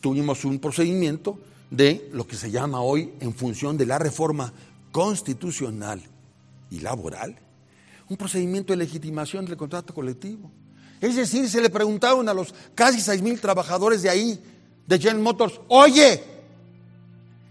Tuvimos 0.00 0.44
un 0.44 0.58
procedimiento 0.58 1.38
de 1.70 2.08
lo 2.12 2.26
que 2.26 2.36
se 2.36 2.50
llama 2.50 2.80
hoy, 2.80 3.12
en 3.20 3.34
función 3.34 3.76
de 3.76 3.86
la 3.86 3.98
reforma 3.98 4.52
constitucional 4.92 6.02
y 6.70 6.80
laboral, 6.80 7.36
un 8.08 8.16
procedimiento 8.16 8.72
de 8.72 8.76
legitimación 8.76 9.46
del 9.46 9.56
contrato 9.56 9.94
colectivo. 9.94 10.50
Es 11.00 11.16
decir, 11.16 11.48
se 11.48 11.60
le 11.60 11.70
preguntaron 11.70 12.28
a 12.28 12.34
los 12.34 12.54
casi 12.74 13.00
seis 13.00 13.22
mil 13.22 13.40
trabajadores 13.40 14.02
de 14.02 14.10
ahí, 14.10 14.40
de 14.86 14.98
General 14.98 15.22
Motors, 15.22 15.60
oye, 15.68 16.22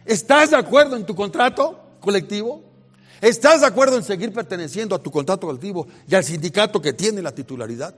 ¿estás 0.06 0.52
de 0.52 0.58
acuerdo 0.58 0.96
en 0.96 1.06
tu 1.06 1.16
contrato 1.16 1.80
colectivo? 2.00 2.64
¿Estás 3.22 3.62
de 3.62 3.68
acuerdo 3.68 3.96
en 3.96 4.04
seguir 4.04 4.34
perteneciendo 4.34 4.96
a 4.96 5.02
tu 5.02 5.10
contrato 5.10 5.48
colectivo 5.48 5.88
y 6.08 6.16
al 6.16 6.26
sindicato 6.26 6.82
que 6.82 6.92
tiene 6.92 7.22
la 7.22 7.34
titularidad? 7.34 7.96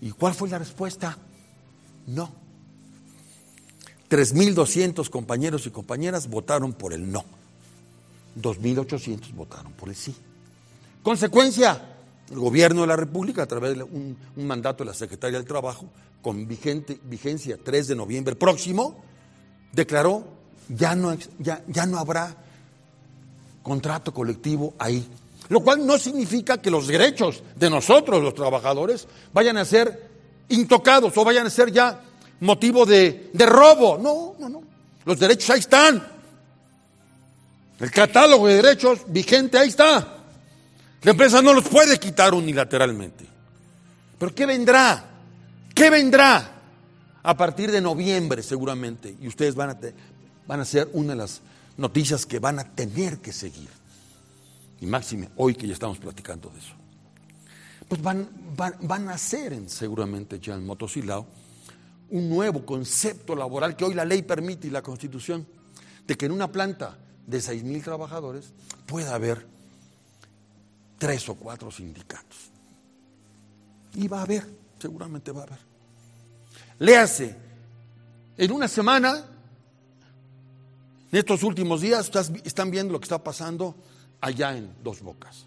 ¿Y 0.00 0.10
cuál 0.12 0.32
fue 0.34 0.48
la 0.48 0.58
respuesta? 0.58 1.18
No. 2.06 2.32
3.200 4.08 5.10
compañeros 5.10 5.66
y 5.66 5.70
compañeras 5.70 6.28
votaron 6.28 6.72
por 6.72 6.94
el 6.94 7.12
no. 7.12 7.24
2.800 8.40 9.34
votaron 9.34 9.72
por 9.72 9.90
el 9.90 9.96
sí. 9.96 10.14
Consecuencia, 11.02 11.96
el 12.30 12.38
gobierno 12.38 12.82
de 12.82 12.86
la 12.86 12.96
República, 12.96 13.42
a 13.42 13.46
través 13.46 13.76
de 13.76 13.82
un, 13.82 14.16
mandato 14.36 14.82
de 14.82 14.90
la 14.90 14.94
Secretaría 14.94 15.38
del 15.38 15.46
Trabajo, 15.46 15.86
con 16.22 16.48
vigencia 16.48 17.58
3 17.62 17.88
de 17.88 17.94
noviembre 17.94 18.34
próximo, 18.34 19.02
declaró 19.72 20.37
ya 20.68 20.94
no, 20.94 21.16
ya, 21.38 21.62
ya 21.66 21.86
no 21.86 21.98
habrá 21.98 22.34
contrato 23.62 24.12
colectivo 24.12 24.74
ahí. 24.78 25.06
Lo 25.48 25.60
cual 25.60 25.86
no 25.86 25.98
significa 25.98 26.60
que 26.60 26.70
los 26.70 26.86
derechos 26.86 27.42
de 27.56 27.70
nosotros, 27.70 28.22
los 28.22 28.34
trabajadores, 28.34 29.06
vayan 29.32 29.56
a 29.56 29.64
ser 29.64 30.08
intocados 30.48 31.16
o 31.16 31.24
vayan 31.24 31.46
a 31.46 31.50
ser 31.50 31.72
ya 31.72 32.00
motivo 32.40 32.84
de, 32.84 33.30
de 33.32 33.46
robo. 33.46 33.98
No, 33.98 34.34
no, 34.38 34.48
no. 34.48 34.62
Los 35.04 35.18
derechos 35.18 35.50
ahí 35.50 35.60
están. 35.60 36.06
El 37.80 37.90
catálogo 37.90 38.46
de 38.46 38.56
derechos 38.62 39.00
vigente 39.06 39.58
ahí 39.58 39.68
está. 39.68 40.16
La 41.02 41.12
empresa 41.12 41.40
no 41.40 41.54
los 41.54 41.68
puede 41.68 41.98
quitar 41.98 42.34
unilateralmente. 42.34 43.24
Pero 44.18 44.34
¿qué 44.34 44.46
vendrá? 44.46 45.04
¿Qué 45.74 45.90
vendrá? 45.90 46.56
A 47.22 47.36
partir 47.36 47.70
de 47.70 47.80
noviembre 47.80 48.42
seguramente. 48.42 49.16
Y 49.20 49.28
ustedes 49.28 49.54
van 49.54 49.70
a, 49.70 49.78
van 50.48 50.60
a 50.60 50.64
ser 50.64 50.88
una 50.94 51.10
de 51.10 51.16
las 51.16 51.42
noticias 51.76 52.26
que 52.26 52.40
van 52.40 52.58
a 52.58 52.64
tener 52.64 53.18
que 53.18 53.32
seguir. 53.32 53.68
Y 54.80 54.86
máxime, 54.86 55.28
hoy 55.36 55.54
que 55.54 55.66
ya 55.66 55.74
estamos 55.74 55.98
platicando 55.98 56.48
de 56.48 56.58
eso. 56.58 56.74
Pues 57.86 58.02
van, 58.02 58.28
van, 58.56 59.08
a 59.08 59.12
hacer 59.12 59.52
en, 59.52 59.68
seguramente 59.68 60.40
ya 60.40 60.54
en 60.54 60.66
Motosilao 60.66 61.26
un 62.10 62.28
nuevo 62.28 62.64
concepto 62.64 63.36
laboral 63.36 63.76
que 63.76 63.84
hoy 63.84 63.94
la 63.94 64.04
ley 64.04 64.22
permite 64.22 64.66
y 64.66 64.70
la 64.70 64.82
constitución, 64.82 65.46
de 66.06 66.16
que 66.16 66.26
en 66.26 66.32
una 66.32 66.50
planta 66.50 66.96
de 67.26 67.40
seis 67.40 67.62
mil 67.62 67.82
trabajadores 67.82 68.52
pueda 68.86 69.14
haber 69.14 69.46
tres 70.96 71.28
o 71.28 71.34
cuatro 71.34 71.70
sindicatos. 71.70 72.50
Y 73.94 74.08
va 74.08 74.20
a 74.20 74.22
haber, 74.22 74.46
seguramente 74.78 75.30
va 75.32 75.40
a 75.40 75.44
haber. 75.44 75.58
Léase, 76.78 77.36
en 78.38 78.52
una 78.52 78.68
semana 78.68 79.37
en 81.10 81.18
estos 81.18 81.42
últimos 81.42 81.80
días 81.80 82.10
están 82.44 82.70
viendo 82.70 82.92
lo 82.92 83.00
que 83.00 83.04
está 83.04 83.22
pasando 83.22 83.74
allá 84.20 84.56
en 84.56 84.70
Dos 84.82 85.00
Bocas. 85.00 85.44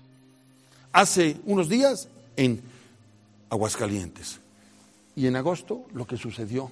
Hace 0.91 1.37
unos 1.45 1.69
días 1.69 2.07
en 2.35 2.61
Aguascalientes. 3.49 4.39
Y 5.15 5.27
en 5.27 5.35
agosto 5.35 5.85
lo 5.93 6.07
que 6.07 6.17
sucedió 6.17 6.71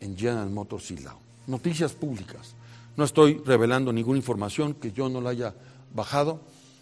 en 0.00 0.16
General 0.16 0.48
Motors 0.48 0.86
Silao. 0.86 1.18
Noticias 1.46 1.92
públicas. 1.92 2.54
No 2.96 3.04
estoy 3.04 3.40
revelando 3.44 3.92
ninguna 3.92 4.18
información 4.18 4.74
que 4.74 4.92
yo 4.92 5.08
no 5.08 5.20
la 5.20 5.30
haya 5.30 5.54
bajado 5.94 6.40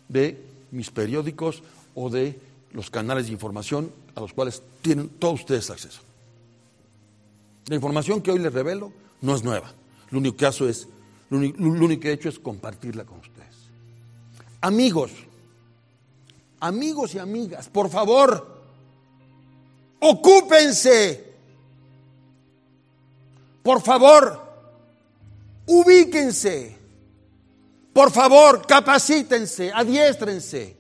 de 0.09 0.41
mis 0.71 0.91
periódicos 0.91 1.63
o 1.95 2.11
de 2.11 2.39
los 2.73 2.91
canales 2.91 3.27
de 3.27 3.33
información 3.33 3.91
a 4.15 4.21
los 4.21 4.33
cuales 4.33 4.63
tienen 4.83 5.09
todos 5.09 5.41
ustedes 5.41 5.71
acceso. 5.71 6.01
La 7.67 7.75
información 7.75 8.23
que 8.23 8.31
hoy 8.31 8.39
les 8.39 8.53
revelo 8.53 8.93
no 9.21 9.35
es 9.35 9.43
nueva. 9.43 9.73
Lo 10.11 10.19
único 10.19 10.37
que 10.37 10.47
hago 10.47 10.69
es 10.69 10.89
lo 11.31 11.39
único, 11.39 12.01
que 12.01 12.11
he 12.11 12.13
hecho 12.13 12.29
es 12.29 12.39
compartirla 12.39 13.05
con 13.05 13.19
ustedes. 13.19 13.55
Amigos, 14.61 15.11
amigos 16.61 17.15
y 17.15 17.19
amigas, 17.19 17.69
por 17.69 17.91
favor, 17.91 18.63
ocúpense. 20.01 21.27
Por 23.63 23.83
favor, 23.83 24.43
ubíquense. 25.67 26.79
Por 27.93 28.11
favor, 28.13 28.65
capacítense, 28.67 29.73
adiéstrense, 29.75 30.77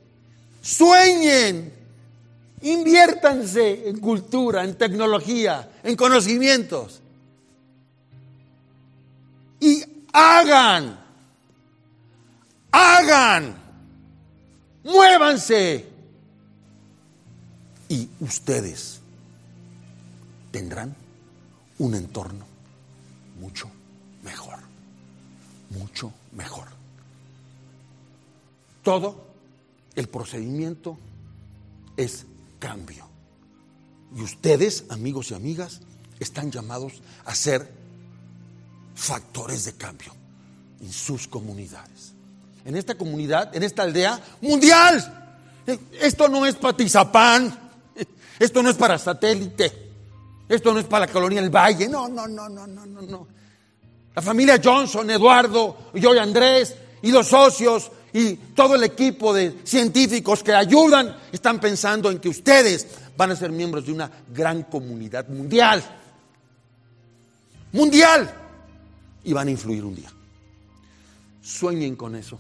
sueñen, 0.63 1.73
inviértanse 2.63 3.89
en 3.89 3.99
cultura, 3.99 4.63
en 4.63 4.77
tecnología, 4.77 5.69
en 5.83 5.97
conocimientos. 5.97 7.01
Y 9.59 9.98
hagan, 10.13 10.99
hagan, 12.73 13.57
muévanse. 14.85 15.89
Y 17.89 18.09
ustedes 18.21 19.01
tendrán 20.51 20.95
un 21.79 21.95
entorno 21.95 22.45
mucho 23.41 23.71
mejor, 24.23 24.59
mucho 25.71 26.13
mejor. 26.33 26.69
Todo 28.83 29.27
el 29.95 30.09
procedimiento 30.09 30.99
es 31.97 32.27
cambio. 32.59 33.07
Y 34.15 34.23
ustedes, 34.23 34.85
amigos 34.89 35.31
y 35.31 35.35
amigas, 35.35 35.81
están 36.21 36.51
llamados 36.51 36.95
a 37.25 37.35
ser 37.35 37.78
factores 38.99 39.65
de 39.65 39.75
cambio 39.75 40.13
en 40.81 40.93
sus 40.93 41.29
comunidades. 41.29 42.13
En 42.65 42.77
esta 42.77 42.97
comunidad, 42.97 43.55
en 43.55 43.63
esta 43.63 43.85
aldea 43.85 44.21
mundial. 44.41 45.37
Esto 46.01 46.29
no 46.29 46.45
es 46.45 46.57
para 46.57 46.77
Tizapán, 46.77 47.71
esto 48.39 48.63
no 48.63 48.71
es 48.71 48.77
para 48.77 48.99
satélite, 48.99 49.91
esto 50.49 50.73
no 50.73 50.81
es 50.81 50.87
para 50.87 51.07
la 51.07 51.13
colonia 51.13 51.41
del 51.41 51.51
Valle, 51.51 51.89
no, 51.89 52.09
no, 52.09 52.27
no, 52.27 52.49
no, 52.49 52.67
no, 52.67 52.87
no, 52.87 53.03
no. 53.03 53.29
La 54.15 54.23
familia 54.23 54.61
Johnson, 54.63 55.09
Eduardo, 55.11 55.91
yo 55.95 56.15
y 56.15 56.19
Andrés 56.19 56.75
y 57.03 57.13
los 57.13 57.29
socios 57.29 57.91
y 58.13 58.35
todo 58.35 58.75
el 58.75 58.83
equipo 58.83 59.33
de 59.33 59.61
científicos 59.65 60.43
que 60.43 60.55
ayudan 60.55 61.17
están 61.31 61.61
pensando 61.61 62.11
en 62.11 62.19
que 62.19 62.31
ustedes 62.31 62.87
van 63.17 63.31
a 63.31 63.37
ser 63.37 63.53
miembros 63.53 63.87
de 63.87 63.93
una 63.93 64.11
gran 64.35 64.65
comunidad 64.65 65.29
mundial. 65.29 65.85
Mundial 67.73 68.48
y 69.25 69.33
van 69.33 69.49
a 69.49 69.51
influir 69.51 69.85
un 69.85 69.95
día. 69.95 70.11
Sueñen 71.43 71.97
con 71.97 72.15
eso. 72.15 72.39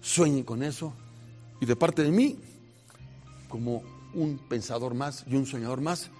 Sueñen 0.00 0.44
con 0.44 0.62
eso. 0.62 0.92
Y 1.60 1.66
de 1.66 1.76
parte 1.76 2.02
de 2.02 2.10
mí, 2.10 2.38
como 3.48 3.82
un 4.14 4.38
pensador 4.48 4.94
más 4.94 5.24
y 5.26 5.36
un 5.36 5.46
soñador 5.46 5.80
más, 5.80 6.10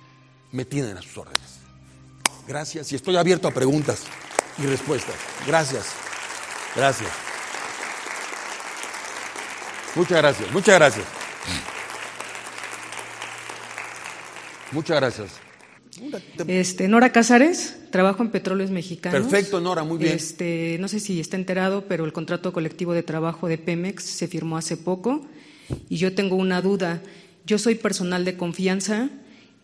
me 0.53 0.65
tienen 0.65 0.97
a 0.97 1.03
sus 1.03 1.17
órdenes. 1.19 1.59
Gracias 2.47 2.93
y 2.93 2.97
estoy 2.97 3.17
abierto 3.17 3.49
a 3.49 3.53
preguntas 3.53 4.05
y 4.59 4.67
respuestas. 4.67 5.17
Gracias. 5.47 5.87
Gracias. 6.75 7.11
Muchas 9.95 10.19
gracias, 10.19 10.53
muchas 10.53 10.75
gracias. 10.77 11.07
Muchas 14.71 14.97
gracias. 14.97 15.48
Este, 16.47 16.89
Nora 16.89 17.13
Cázares, 17.13 17.77
trabajo 17.91 18.23
en 18.23 18.31
Petróleos 18.31 18.71
Mexicanos. 18.71 19.21
Perfecto, 19.21 19.61
Nora, 19.61 19.85
muy 19.85 19.99
bien. 19.99 20.15
Este, 20.15 20.77
no 20.81 20.89
sé 20.89 21.01
si 21.01 21.21
está 21.21 21.37
enterado, 21.37 21.85
pero 21.89 22.05
el 22.05 22.13
contrato 22.13 22.53
colectivo 22.53 22.95
de 22.95 23.03
trabajo 23.03 23.49
de 23.49 23.59
Pemex 23.59 24.05
se 24.05 24.29
firmó 24.29 24.57
hace 24.57 24.77
poco 24.77 25.27
y 25.89 25.97
yo 25.97 26.15
tengo 26.15 26.37
una 26.37 26.63
duda. 26.63 27.03
Yo 27.47 27.59
soy 27.59 27.75
personal 27.75 28.25
de 28.25 28.37
confianza 28.37 29.11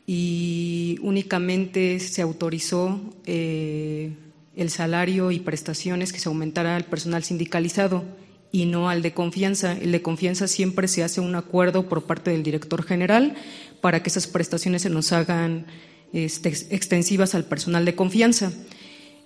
y 0.06 0.98
únicamente 1.02 1.98
se 2.00 2.22
autorizó 2.22 3.00
eh, 3.26 4.12
el 4.56 4.70
salario 4.70 5.30
y 5.30 5.40
prestaciones 5.40 6.12
que 6.12 6.18
se 6.18 6.28
aumentara 6.28 6.76
al 6.76 6.84
personal 6.84 7.24
sindicalizado 7.24 8.04
y 8.52 8.66
no 8.66 8.88
al 8.88 9.02
de 9.02 9.12
confianza. 9.12 9.72
El 9.72 9.92
de 9.92 10.02
confianza 10.02 10.46
siempre 10.46 10.88
se 10.88 11.02
hace 11.02 11.20
un 11.20 11.34
acuerdo 11.34 11.88
por 11.88 12.04
parte 12.04 12.30
del 12.30 12.42
director 12.42 12.84
general 12.84 13.34
para 13.80 14.02
que 14.02 14.10
esas 14.10 14.26
prestaciones 14.26 14.82
se 14.82 14.90
nos 14.90 15.12
hagan 15.12 15.66
este, 16.14 16.48
extensivas 16.48 17.34
al 17.34 17.44
personal 17.44 17.84
de 17.84 17.96
confianza. 17.96 18.52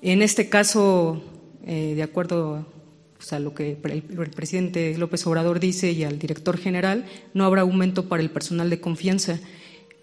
En 0.00 0.22
este 0.22 0.48
caso, 0.48 1.22
eh, 1.66 1.92
de 1.94 2.02
acuerdo 2.02 2.66
a 3.30 3.38
lo 3.38 3.52
que 3.52 3.76
el, 3.84 4.30
presidente 4.30 4.96
López 4.96 5.26
Obrador 5.26 5.60
dice 5.60 5.92
y 5.92 6.04
al 6.04 6.18
director 6.18 6.56
general, 6.56 7.04
no 7.34 7.44
habrá 7.44 7.60
aumento 7.60 8.08
para 8.08 8.22
el 8.22 8.30
personal 8.30 8.70
de 8.70 8.80
confianza. 8.80 9.38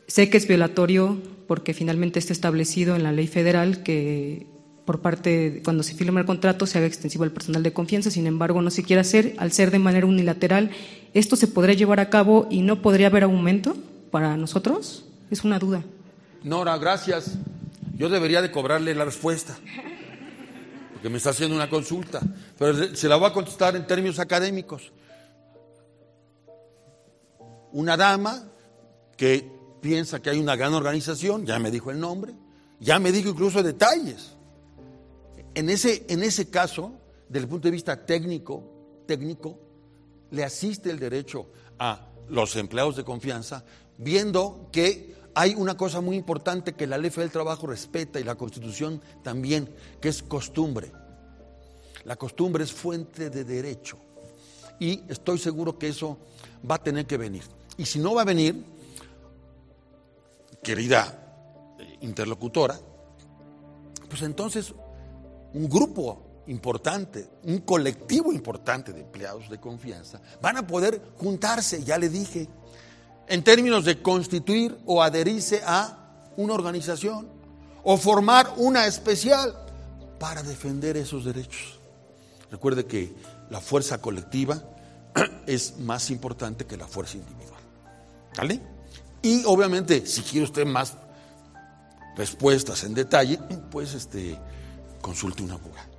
Sé 0.05 0.29
que 0.29 0.37
es 0.37 0.47
violatorio 0.47 1.19
porque 1.47 1.73
finalmente 1.73 2.19
está 2.19 2.33
establecido 2.33 2.95
en 2.95 3.01
la 3.01 3.11
ley 3.11 3.25
federal 3.25 3.81
que 3.81 4.45
por 4.85 5.01
parte, 5.01 5.61
cuando 5.63 5.81
se 5.81 5.95
firma 5.95 6.19
el 6.19 6.27
contrato, 6.27 6.67
se 6.67 6.77
haga 6.77 6.85
extensivo 6.85 7.23
al 7.23 7.31
personal 7.31 7.63
de 7.63 7.73
confianza, 7.73 8.11
sin 8.11 8.27
embargo, 8.27 8.61
no 8.61 8.69
se 8.69 8.83
quiere 8.83 8.99
hacer, 8.99 9.33
al 9.39 9.51
ser 9.51 9.71
de 9.71 9.79
manera 9.79 10.05
unilateral, 10.05 10.69
¿esto 11.15 11.35
se 11.35 11.47
podría 11.47 11.73
llevar 11.73 11.99
a 11.99 12.11
cabo 12.11 12.47
y 12.51 12.61
no 12.61 12.83
podría 12.83 13.07
haber 13.07 13.23
aumento 13.23 13.75
para 14.11 14.37
nosotros? 14.37 15.05
Es 15.31 15.43
una 15.43 15.57
duda. 15.57 15.83
Nora, 16.45 16.77
gracias. 16.77 17.31
Yo 17.95 18.07
debería 18.07 18.39
de 18.39 18.51
cobrarle 18.51 18.93
la 18.93 19.03
respuesta, 19.03 19.57
porque 20.93 21.09
me 21.09 21.17
está 21.17 21.31
haciendo 21.31 21.55
una 21.55 21.71
consulta, 21.71 22.21
pero 22.59 22.95
se 22.95 23.09
la 23.09 23.15
voy 23.15 23.27
a 23.27 23.33
contestar 23.33 23.75
en 23.75 23.87
términos 23.87 24.19
académicos. 24.19 24.91
Una 27.71 27.97
dama 27.97 28.47
que 29.17 29.51
piensa 29.81 30.21
que 30.21 30.29
hay 30.29 30.37
una 30.37 30.55
gran 30.55 30.75
organización, 30.75 31.47
ya 31.47 31.57
me 31.57 31.71
dijo 31.71 31.89
el 31.89 31.99
nombre, 31.99 32.35
ya 32.79 32.99
me 32.99 33.11
dijo 33.11 33.29
incluso 33.29 33.63
detalles. 33.63 34.35
En 35.55 35.67
ese, 35.71 36.05
en 36.09 36.21
ese 36.21 36.51
caso, 36.51 36.93
desde 37.27 37.45
el 37.45 37.49
punto 37.49 37.69
de 37.69 37.71
vista 37.71 38.05
técnico, 38.05 39.01
técnico, 39.07 39.57
le 40.29 40.43
asiste 40.43 40.91
el 40.91 40.99
derecho 40.99 41.47
a 41.79 42.07
los 42.29 42.55
empleados 42.55 42.97
de 42.97 43.03
confianza, 43.03 43.65
viendo 43.97 44.69
que 44.71 45.14
hay 45.35 45.53
una 45.53 45.75
cosa 45.75 45.99
muy 45.99 46.15
importante 46.15 46.73
que 46.73 46.87
la 46.87 46.97
ley 46.97 47.11
del 47.11 47.29
trabajo 47.29 47.67
respeta 47.67 48.19
y 48.19 48.23
la 48.23 48.35
constitución 48.35 49.01
también, 49.21 49.69
que 49.99 50.07
es 50.07 50.23
costumbre. 50.23 50.91
La 52.05 52.15
costumbre 52.15 52.63
es 52.63 52.71
fuente 52.71 53.29
de 53.29 53.43
derecho. 53.43 53.97
Y 54.79 55.03
estoy 55.09 55.37
seguro 55.37 55.77
que 55.77 55.89
eso 55.89 56.17
va 56.69 56.75
a 56.75 56.83
tener 56.83 57.05
que 57.05 57.17
venir. 57.17 57.43
Y 57.77 57.85
si 57.85 57.99
no 57.99 58.13
va 58.13 58.21
a 58.21 58.25
venir, 58.25 58.63
querida 60.63 61.75
interlocutora, 61.99 62.79
pues 64.07 64.21
entonces 64.21 64.73
un 65.53 65.69
grupo 65.69 66.43
importante, 66.47 67.27
un 67.43 67.59
colectivo 67.59 68.31
importante 68.31 68.93
de 68.93 69.01
empleados 69.01 69.49
de 69.49 69.59
confianza, 69.59 70.21
van 70.41 70.57
a 70.57 70.67
poder 70.67 71.01
juntarse, 71.17 71.83
ya 71.83 71.97
le 71.97 72.07
dije, 72.07 72.47
en 73.27 73.43
términos 73.43 73.85
de 73.85 74.01
constituir 74.01 74.77
o 74.85 75.01
adherirse 75.01 75.61
a 75.65 75.97
una 76.37 76.53
organización 76.53 77.27
o 77.83 77.97
formar 77.97 78.53
una 78.57 78.87
especial 78.87 79.55
para 80.19 80.43
defender 80.43 80.97
esos 80.97 81.25
derechos. 81.25 81.79
Recuerde 82.51 82.85
que 82.85 83.13
la 83.49 83.61
fuerza 83.61 83.99
colectiva 84.01 84.61
es 85.47 85.77
más 85.79 86.09
importante 86.09 86.65
que 86.65 86.77
la 86.77 86.87
fuerza 86.87 87.17
individual. 87.17 87.61
¿Vale? 88.37 88.61
Y 89.21 89.43
obviamente, 89.45 90.05
si 90.05 90.21
quiere 90.21 90.45
usted 90.45 90.65
más 90.65 90.93
respuestas 92.15 92.83
en 92.83 92.93
detalle, 92.93 93.39
pues 93.71 93.93
este 93.93 94.37
consulte 95.01 95.43
una 95.43 95.55
abogado. 95.55 95.89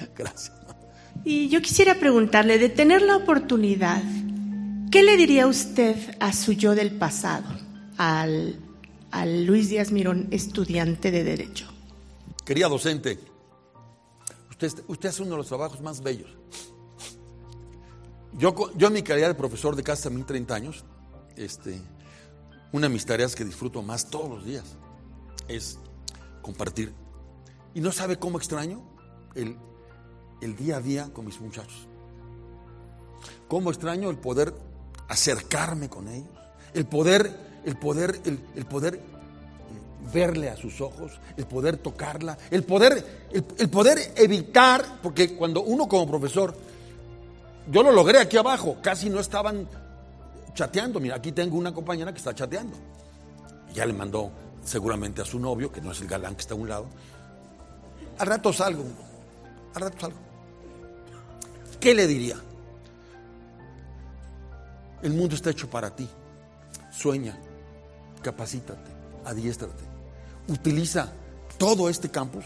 Gracias. 0.16 0.52
Y 1.24 1.48
yo 1.48 1.60
quisiera 1.60 1.96
preguntarle, 1.96 2.58
de 2.58 2.68
tener 2.68 3.02
la 3.02 3.16
oportunidad, 3.16 4.02
¿qué 4.90 5.02
le 5.02 5.16
diría 5.16 5.46
usted 5.46 5.96
a 6.20 6.32
su 6.32 6.52
yo 6.52 6.74
del 6.74 6.92
pasado, 6.98 7.48
al, 7.96 8.58
al 9.10 9.44
Luis 9.44 9.68
Díaz 9.68 9.92
Mirón, 9.92 10.28
estudiante 10.30 11.10
de 11.10 11.24
Derecho? 11.24 11.66
Querida 12.44 12.68
docente, 12.68 13.18
usted, 14.50 14.72
usted 14.86 15.08
hace 15.08 15.22
uno 15.22 15.32
de 15.32 15.36
los 15.38 15.48
trabajos 15.48 15.80
más 15.80 16.02
bellos. 16.02 16.30
Yo, 18.38 18.54
yo 18.76 18.86
en 18.86 18.92
mi 18.92 19.02
calidad 19.02 19.28
de 19.28 19.34
profesor 19.34 19.74
de 19.76 19.82
casi 19.82 20.08
30 20.08 20.54
años, 20.54 20.84
este, 21.36 21.80
una 22.72 22.88
de 22.88 22.92
mis 22.92 23.04
tareas 23.04 23.34
que 23.34 23.44
disfruto 23.44 23.82
más 23.82 24.08
todos 24.08 24.30
los 24.30 24.44
días 24.44 24.76
es 25.48 25.78
compartir. 26.42 26.92
Y 27.74 27.80
no 27.80 27.92
sabe 27.92 28.18
cómo 28.18 28.38
extraño 28.38 28.82
el, 29.34 29.56
el 30.40 30.56
día 30.56 30.76
a 30.76 30.80
día 30.80 31.10
con 31.12 31.26
mis 31.26 31.40
muchachos. 31.40 31.88
Cómo 33.48 33.70
extraño 33.70 34.10
el 34.10 34.18
poder 34.18 34.54
acercarme 35.08 35.88
con 35.88 36.08
ellos, 36.08 36.28
el 36.74 36.86
poder, 36.86 37.60
el 37.64 37.76
poder, 37.76 38.20
el, 38.24 38.66
poder 38.66 38.94
eh, 38.94 39.00
verle 40.12 40.50
a 40.50 40.56
sus 40.56 40.80
ojos, 40.80 41.18
el 41.36 41.46
poder 41.46 41.78
tocarla, 41.78 42.36
el 42.50 42.62
poder, 42.62 43.28
el, 43.32 43.70
poder 43.70 44.12
evitar, 44.16 45.00
porque 45.02 45.34
cuando 45.34 45.62
uno 45.62 45.88
como 45.88 46.06
profesor, 46.06 46.54
yo 47.70 47.82
lo 47.82 47.90
logré 47.90 48.18
aquí 48.20 48.36
abajo, 48.36 48.78
casi 48.82 49.10
no 49.10 49.20
estaban 49.20 49.68
chateando. 50.54 51.00
Mira, 51.00 51.16
aquí 51.16 51.32
tengo 51.32 51.56
una 51.56 51.72
compañera 51.72 52.12
que 52.12 52.18
está 52.18 52.34
chateando. 52.34 52.76
Ya 53.74 53.84
le 53.84 53.92
mandó 53.92 54.30
seguramente 54.64 55.22
a 55.22 55.24
su 55.24 55.38
novio, 55.38 55.70
que 55.70 55.80
no 55.80 55.92
es 55.92 56.00
el 56.00 56.08
galán 56.08 56.34
que 56.34 56.42
está 56.42 56.54
a 56.54 56.56
un 56.56 56.68
lado. 56.68 56.86
Al 58.18 58.26
rato 58.26 58.52
salgo, 58.52 58.84
al 59.74 59.82
rato 59.82 60.00
salgo. 60.00 60.18
¿Qué 61.78 61.94
le 61.94 62.06
diría? 62.06 62.36
El 65.02 65.12
mundo 65.12 65.34
está 65.34 65.50
hecho 65.50 65.68
para 65.70 65.94
ti. 65.94 66.08
Sueña, 66.90 67.38
capacítate, 68.22 68.90
adiéstrate. 69.24 69.84
Utiliza 70.48 71.12
todo 71.58 71.88
este 71.88 72.10
campus, 72.10 72.44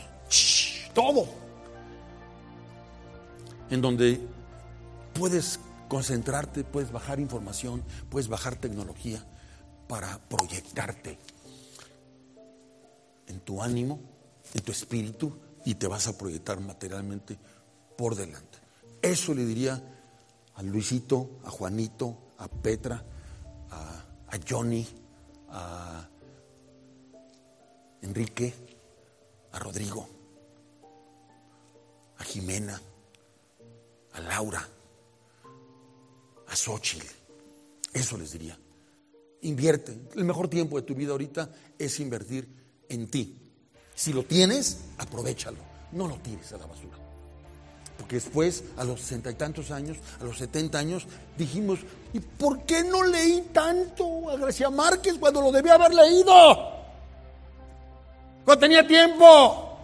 todo, 0.94 1.26
en 3.70 3.80
donde 3.80 4.20
puedes 5.14 5.61
concentrarte, 5.88 6.64
puedes 6.64 6.90
bajar 6.90 7.20
información, 7.20 7.82
puedes 8.11 8.28
bajar 8.28 8.57
tecnología 8.57 9.24
para 9.86 10.18
proyectarte 10.28 11.18
en 13.26 13.40
tu 13.40 13.62
ánimo, 13.62 14.00
en 14.55 14.62
tu 14.62 14.72
espíritu 14.72 15.38
y 15.64 15.74
te 15.74 15.86
vas 15.86 16.09
a 16.09 16.16
proyectar 16.16 16.61
materialmente 16.61 17.38
por 17.96 18.14
delante. 18.14 18.59
Eso 19.00 19.34
le 19.34 19.44
diría 19.44 19.82
a 20.55 20.62
Luisito, 20.62 21.38
a 21.44 21.50
Juanito, 21.50 22.18
a 22.43 22.49
Petra, 22.49 23.03
a, 23.70 24.38
Johnny, 24.49 24.86
a 25.51 26.09
Enrique, 28.03 28.53
a 29.53 29.59
Rodrigo, 29.59 30.09
a 32.18 32.24
Jimena, 32.24 32.80
a 34.12 34.20
Laura, 34.20 34.66
a 36.49 36.57
Xochitl. 36.57 37.07
Eso 37.93 38.16
les 38.16 38.32
diría. 38.32 38.59
Invierte. 39.43 39.97
El 40.14 40.24
mejor 40.24 40.49
tiempo 40.49 40.76
de 40.76 40.86
tu 40.86 40.95
vida 40.95 41.12
ahorita 41.12 41.51
es 41.78 42.01
invertir 42.01 42.49
en 42.88 43.09
ti. 43.09 43.38
Si 43.95 44.12
lo 44.12 44.24
tienes, 44.24 44.84
aprovechalo. 44.99 45.59
No 45.93 46.09
lo 46.09 46.16
tires 46.16 46.53
a 46.53 46.59
la 46.59 46.66
basura. 46.66 47.11
Porque 48.03 48.16
después, 48.16 48.64
a 48.76 48.82
los 48.82 48.98
sesenta 48.98 49.30
y 49.30 49.34
tantos 49.34 49.70
años, 49.70 49.96
a 50.20 50.24
los 50.24 50.36
setenta 50.36 50.80
años, 50.80 51.07
dijimos, 51.38 51.78
¿y 52.12 52.18
por 52.18 52.64
qué 52.64 52.82
no 52.82 53.05
leí 53.05 53.50
tanto 53.53 54.28
a 54.28 54.36
Gracia 54.36 54.70
Márquez 54.70 55.18
cuando 55.20 55.40
lo 55.40 55.53
debía 55.53 55.74
haber 55.74 55.94
leído? 55.94 56.34
Cuando 58.44 58.59
tenía 58.59 58.84
tiempo. 58.84 59.78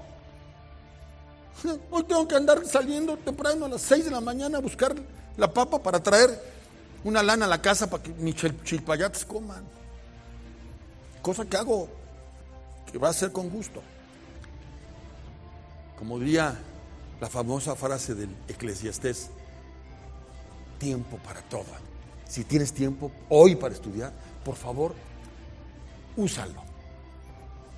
Hoy 1.92 2.02
tengo 2.02 2.26
que 2.26 2.34
andar 2.34 2.66
saliendo 2.66 3.16
temprano 3.18 3.66
a 3.66 3.68
las 3.68 3.82
seis 3.82 4.04
de 4.04 4.10
la 4.10 4.20
mañana 4.20 4.58
a 4.58 4.60
buscar 4.60 4.96
la 5.36 5.54
papa 5.54 5.80
para 5.80 6.02
traer 6.02 6.42
una 7.04 7.22
lana 7.22 7.44
a 7.44 7.48
la 7.48 7.62
casa 7.62 7.88
para 7.88 8.02
que 8.02 8.10
mis 8.14 8.34
chilpayates 8.64 9.24
coman. 9.24 9.62
Cosa 11.22 11.44
que 11.44 11.56
hago 11.56 11.88
que 12.90 12.98
va 12.98 13.10
a 13.10 13.12
ser 13.12 13.30
con 13.30 13.48
gusto. 13.48 13.80
Como 15.96 16.18
diría 16.18 16.58
la 17.20 17.28
famosa 17.28 17.74
frase 17.74 18.14
del 18.14 18.34
eclesiastés, 18.48 19.30
tiempo 20.78 21.18
para 21.18 21.42
todo. 21.42 21.66
Si 22.26 22.44
tienes 22.44 22.72
tiempo 22.72 23.10
hoy 23.28 23.56
para 23.56 23.74
estudiar, 23.74 24.12
por 24.44 24.54
favor, 24.54 24.94
úsalo, 26.16 26.62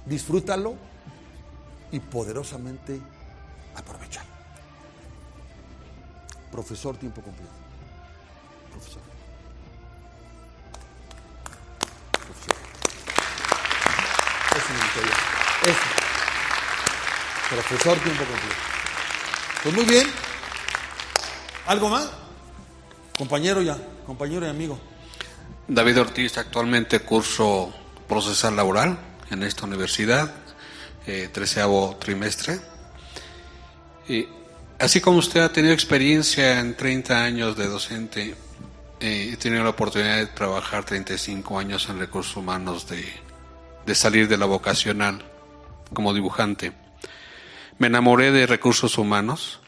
disfrútalo 0.05 0.75
y 1.93 2.01
poderosamente 2.01 3.01
aprovechalo. 3.75 4.29
Profesor 6.51 6.97
tiempo 6.97 7.23
completo. 7.23 7.53
Profesor. 8.71 9.03
Es 15.63 15.77
profesor 17.51 17.99
tiempo 17.99 18.25
completo. 18.25 18.80
Pues 19.63 19.75
muy 19.75 19.85
bien. 19.85 20.07
¿Algo 21.67 21.89
más? 21.89 22.09
Compañero 23.17 23.63
ya, 23.63 23.77
compañero 24.07 24.47
y 24.47 24.49
amigo. 24.49 24.79
David 25.69 26.01
Ortiz, 26.01 26.39
actualmente 26.39 27.01
curso 27.01 27.73
procesal 28.09 28.57
laboral 28.57 28.99
en 29.31 29.43
esta 29.43 29.67
universidad, 29.67 30.35
eh, 31.07 31.29
treceavo 31.33 31.97
trimestre. 32.01 32.59
Y 34.09 34.27
así 34.79 35.01
como 35.01 35.19
usted 35.19 35.43
ha 35.43 35.53
tenido 35.53 35.75
experiencia 35.75 36.59
en 36.59 36.77
30 36.77 37.23
años 37.23 37.57
de 37.57 37.69
docente, 37.69 38.35
eh, 38.99 39.31
he 39.33 39.37
tenido 39.37 39.63
la 39.63 39.71
oportunidad 39.71 40.17
de 40.17 40.27
trabajar 40.27 40.85
35 40.85 41.59
años 41.59 41.89
en 41.89 41.99
recursos 41.99 42.37
humanos 42.37 42.89
de 42.89 43.05
de 43.87 43.95
salir 43.95 44.29
de 44.29 44.37
la 44.37 44.47
vocacional. 44.47 45.25
como 45.93 46.15
dibujante. 46.15 46.71
Me 47.81 47.87
enamoré 47.87 48.31
de 48.31 48.47
recursos 48.47 48.99
humanos 48.99 49.59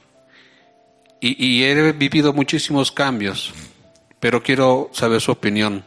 y, 1.18 1.62
he 1.62 1.92
vivido 1.92 2.34
muchísimos 2.34 2.92
cambios, 2.92 3.54
pero 4.20 4.42
quiero 4.42 4.90
saber 4.92 5.22
su 5.22 5.32
opinión 5.32 5.82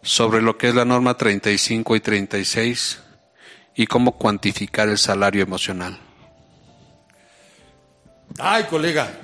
sobre 0.00 0.40
lo 0.40 0.56
que 0.56 0.68
es 0.68 0.74
la 0.74 0.86
norma 0.86 1.18
35 1.18 1.96
y 1.96 2.00
36 2.00 3.00
y 3.74 3.86
cómo 3.86 4.12
cuantificar 4.16 4.88
el 4.88 4.96
salario 4.96 5.42
emocional. 5.42 6.00
Ay, 8.38 8.64
colega, 8.64 9.20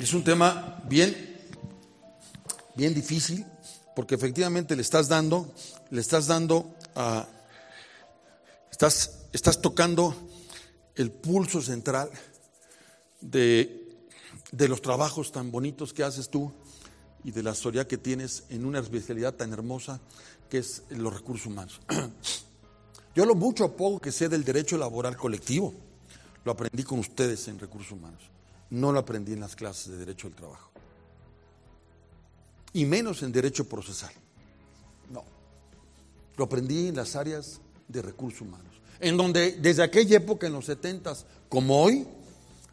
es 0.00 0.12
un 0.12 0.24
tema 0.24 0.80
bien, 0.88 1.38
bien 2.74 2.94
difícil, 2.94 3.46
porque 3.94 4.16
efectivamente 4.16 4.74
le 4.74 4.82
estás 4.82 5.06
dando, 5.06 5.54
le 5.90 6.00
estás 6.00 6.26
dando 6.26 6.74
a, 6.96 7.28
estás, 8.72 9.28
estás 9.32 9.62
tocando 9.62 10.23
el 10.96 11.10
pulso 11.10 11.60
central 11.60 12.10
de, 13.20 13.88
de 14.52 14.68
los 14.68 14.82
trabajos 14.82 15.32
tan 15.32 15.50
bonitos 15.50 15.92
que 15.92 16.04
haces 16.04 16.28
tú 16.28 16.52
y 17.24 17.30
de 17.30 17.42
la 17.42 17.52
historia 17.52 17.88
que 17.88 17.98
tienes 17.98 18.44
en 18.50 18.64
una 18.64 18.78
especialidad 18.78 19.34
tan 19.34 19.52
hermosa 19.52 20.00
que 20.48 20.58
es 20.58 20.82
los 20.90 21.12
recursos 21.12 21.46
humanos. 21.46 21.80
Yo 23.14 23.24
lo 23.24 23.34
mucho 23.34 23.64
o 23.64 23.76
poco 23.76 24.00
que 24.00 24.12
sé 24.12 24.28
del 24.28 24.44
derecho 24.44 24.76
laboral 24.76 25.16
colectivo, 25.16 25.72
lo 26.44 26.52
aprendí 26.52 26.82
con 26.82 26.98
ustedes 26.98 27.48
en 27.48 27.58
recursos 27.58 27.92
humanos. 27.92 28.22
No 28.70 28.92
lo 28.92 28.98
aprendí 28.98 29.32
en 29.32 29.40
las 29.40 29.56
clases 29.56 29.92
de 29.92 29.98
derecho 29.98 30.28
del 30.28 30.36
trabajo. 30.36 30.70
Y 32.72 32.84
menos 32.84 33.22
en 33.22 33.32
derecho 33.32 33.68
procesal. 33.68 34.12
No. 35.10 35.24
Lo 36.36 36.44
aprendí 36.44 36.88
en 36.88 36.96
las 36.96 37.14
áreas 37.14 37.60
de 37.86 38.02
recursos 38.02 38.40
humanos. 38.40 38.80
En 39.04 39.18
donde 39.18 39.58
desde 39.60 39.82
aquella 39.82 40.16
época, 40.16 40.46
en 40.46 40.54
los 40.54 40.64
70 40.64 41.14
como 41.50 41.82
hoy, 41.82 42.06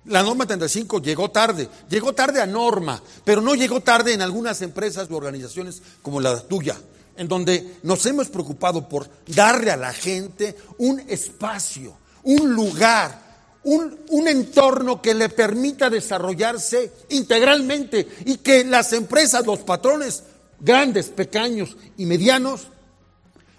la 0.06 0.24
norma 0.24 0.46
35 0.46 1.02
llegó 1.02 1.30
tarde, 1.30 1.68
llegó 1.90 2.14
tarde 2.14 2.42
a 2.42 2.46
norma, 2.46 3.04
pero 3.26 3.42
no 3.42 3.54
llegó 3.54 3.82
tarde 3.82 4.14
en 4.14 4.22
algunas 4.22 4.62
empresas 4.62 5.10
u 5.10 5.18
organizaciones 5.18 5.82
como 6.02 6.22
la 6.22 6.40
tuya, 6.40 6.78
en 7.18 7.28
donde 7.28 7.80
nos 7.84 8.06
hemos 8.06 8.30
preocupado 8.30 8.88
por 8.88 9.10
darle 9.28 9.72
a 9.72 9.76
la 9.76 9.92
gente 9.92 10.56
un 10.78 11.02
espacio, 11.02 11.98
un 12.24 12.54
lugar, 12.54 13.60
un, 13.66 14.00
un, 14.08 14.28
entorno 14.30 15.02
que 15.02 15.14
le 15.14 15.28
permita 15.28 15.90
desarrollarse 15.90 16.94
integralmente 17.10 18.08
y 18.26 18.38
que 18.38 18.64
las 18.64 18.94
empresas, 18.94 19.46
los 19.46 19.60
patrones 19.60 20.24
grandes, 20.62 21.10
pequeños 21.10 21.76
y 21.98 22.06
medianos, 22.06 22.70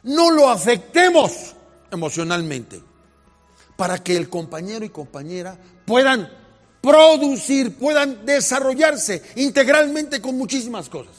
no 0.05 0.31
lo 0.31 0.49
afectemos 0.49 1.55
emocionalmente 1.93 2.83
para 3.77 4.03
que 4.03 4.17
el 4.17 4.29
compañero 4.29 4.85
y 4.85 4.91
compañera 4.91 5.57
puedan 5.87 6.31
producir, 6.81 7.77
puedan 7.77 8.27
desarrollarse 8.27 9.23
integralmente 9.37 10.21
con 10.21 10.37
muchísimas 10.37 10.89
cosas. 10.89 11.15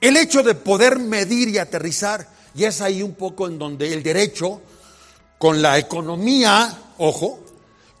El 0.00 0.16
hecho 0.16 0.42
de 0.42 0.54
poder 0.54 0.98
medir 0.98 1.48
y 1.48 1.58
aterrizar, 1.58 2.28
y 2.54 2.64
es 2.64 2.80
ahí 2.80 3.02
un 3.02 3.14
poco 3.14 3.48
en 3.48 3.58
donde 3.58 3.92
el 3.92 4.02
derecho, 4.02 4.60
con 5.38 5.60
la 5.60 5.78
economía, 5.78 6.78
ojo, 6.98 7.40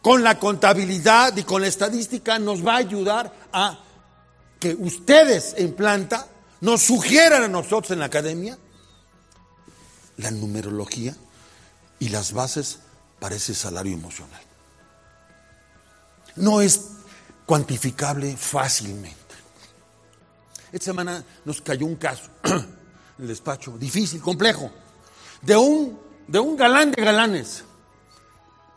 con 0.02 0.22
la 0.22 0.38
contabilidad 0.38 1.36
y 1.36 1.42
con 1.42 1.62
la 1.62 1.68
estadística, 1.68 2.38
nos 2.38 2.64
va 2.64 2.74
a 2.74 2.78
ayudar 2.78 3.32
a 3.52 3.80
que 4.60 4.74
ustedes 4.74 5.54
en 5.56 5.74
planta 5.74 6.28
nos 6.60 6.82
sugieran 6.82 7.42
a 7.42 7.48
nosotros 7.48 7.90
en 7.90 7.98
la 7.98 8.06
academia 8.06 8.56
la 10.16 10.30
numerología 10.30 11.14
y 11.98 12.08
las 12.08 12.32
bases 12.32 12.80
para 13.18 13.36
ese 13.36 13.54
salario 13.54 13.94
emocional. 13.94 14.40
No 16.36 16.60
es 16.60 16.80
cuantificable 17.46 18.36
fácilmente. 18.36 19.16
Esta 20.72 20.86
semana 20.86 21.24
nos 21.44 21.60
cayó 21.62 21.86
un 21.86 21.96
caso 21.96 22.24
en 22.44 22.66
el 23.18 23.28
despacho, 23.28 23.78
difícil, 23.78 24.20
complejo, 24.20 24.70
de 25.42 25.56
un, 25.56 25.98
de 26.26 26.38
un 26.38 26.56
galán 26.56 26.90
de 26.90 27.02
galanes, 27.02 27.64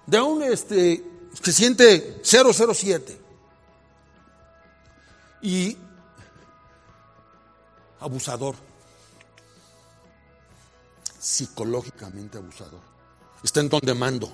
de 0.05 0.21
un 0.21 0.43
este, 0.43 1.03
que 1.43 1.51
siente 1.51 2.21
007 2.23 3.19
y 5.41 5.77
abusador, 7.99 8.55
psicológicamente 11.20 12.38
abusador. 12.38 12.82
Está 13.43 13.59
en 13.59 13.70
donde 13.70 13.93
mando, 13.93 14.32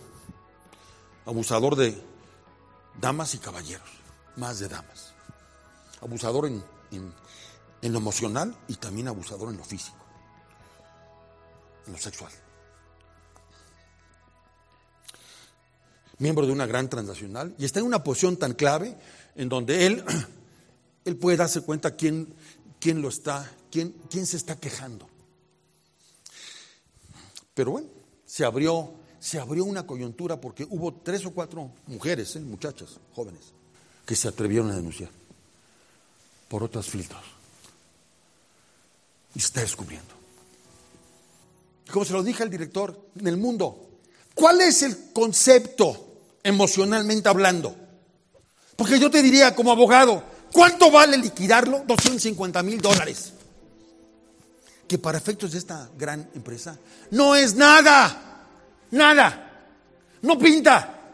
abusador 1.25 1.75
de 1.75 2.01
damas 3.01 3.33
y 3.33 3.39
caballeros, 3.39 3.89
más 4.37 4.59
de 4.59 4.67
damas, 4.67 5.13
abusador 6.01 6.45
en, 6.47 6.63
en, 6.91 7.13
en 7.81 7.93
lo 7.93 7.99
emocional 7.99 8.55
y 8.67 8.75
también 8.75 9.07
abusador 9.07 9.49
en 9.49 9.57
lo 9.57 9.63
físico, 9.63 9.97
en 11.87 11.93
lo 11.93 11.99
sexual. 11.99 12.31
Miembro 16.17 16.45
de 16.45 16.53
una 16.53 16.65
gran 16.65 16.89
transnacional 16.89 17.53
y 17.57 17.65
está 17.65 17.79
en 17.79 17.85
una 17.85 18.03
posición 18.03 18.37
tan 18.37 18.53
clave 18.53 18.97
en 19.35 19.49
donde 19.49 19.85
él, 19.85 20.03
él 21.05 21.17
puede 21.17 21.37
darse 21.37 21.61
cuenta 21.61 21.95
quién, 21.95 22.33
quién 22.79 23.01
lo 23.01 23.09
está, 23.09 23.51
quién, 23.69 23.91
quién 24.09 24.25
se 24.25 24.37
está 24.37 24.57
quejando. 24.57 25.09
Pero 27.55 27.71
bueno, 27.71 27.87
se 28.25 28.45
abrió, 28.45 28.91
se 29.19 29.39
abrió 29.39 29.63
una 29.65 29.87
coyuntura 29.87 30.39
porque 30.39 30.67
hubo 30.69 30.93
tres 30.93 31.25
o 31.25 31.31
cuatro 31.31 31.71
mujeres, 31.87 32.35
¿eh? 32.35 32.41
muchachas, 32.41 32.99
jóvenes, 33.15 33.41
que 34.05 34.15
se 34.15 34.27
atrevieron 34.27 34.69
a 34.69 34.75
denunciar 34.75 35.09
por 36.49 36.61
otros 36.61 36.87
filtros. 36.87 37.21
Y 39.33 39.39
se 39.39 39.47
está 39.47 39.61
descubriendo. 39.61 40.13
Como 41.91 42.05
se 42.05 42.13
lo 42.13 42.23
dije 42.23 42.43
al 42.43 42.49
director, 42.49 43.09
en 43.17 43.27
el 43.27 43.37
mundo, 43.37 43.87
¿cuál 44.33 44.61
es 44.61 44.83
el 44.83 45.13
concepto 45.13 46.17
emocionalmente 46.43 47.29
hablando? 47.29 47.75
Porque 48.75 48.99
yo 48.99 49.09
te 49.09 49.21
diría 49.21 49.55
como 49.55 49.71
abogado, 49.71 50.23
¿cuánto 50.51 50.91
vale 50.91 51.17
liquidarlo? 51.17 51.83
250 51.87 52.63
mil 52.63 52.81
dólares 52.81 53.34
que 54.87 54.97
para 54.97 55.17
efectos 55.17 55.51
de 55.51 55.57
esta 55.57 55.89
gran 55.97 56.29
empresa 56.35 56.77
no 57.11 57.35
es 57.35 57.55
nada, 57.55 58.47
nada, 58.91 59.67
no 60.21 60.37
pinta, 60.37 61.13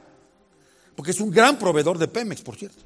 porque 0.96 1.12
es 1.12 1.20
un 1.20 1.32
gran 1.32 1.58
proveedor 1.58 1.98
de 1.98 2.08
Pemex, 2.08 2.42
por 2.42 2.56
cierto, 2.56 2.84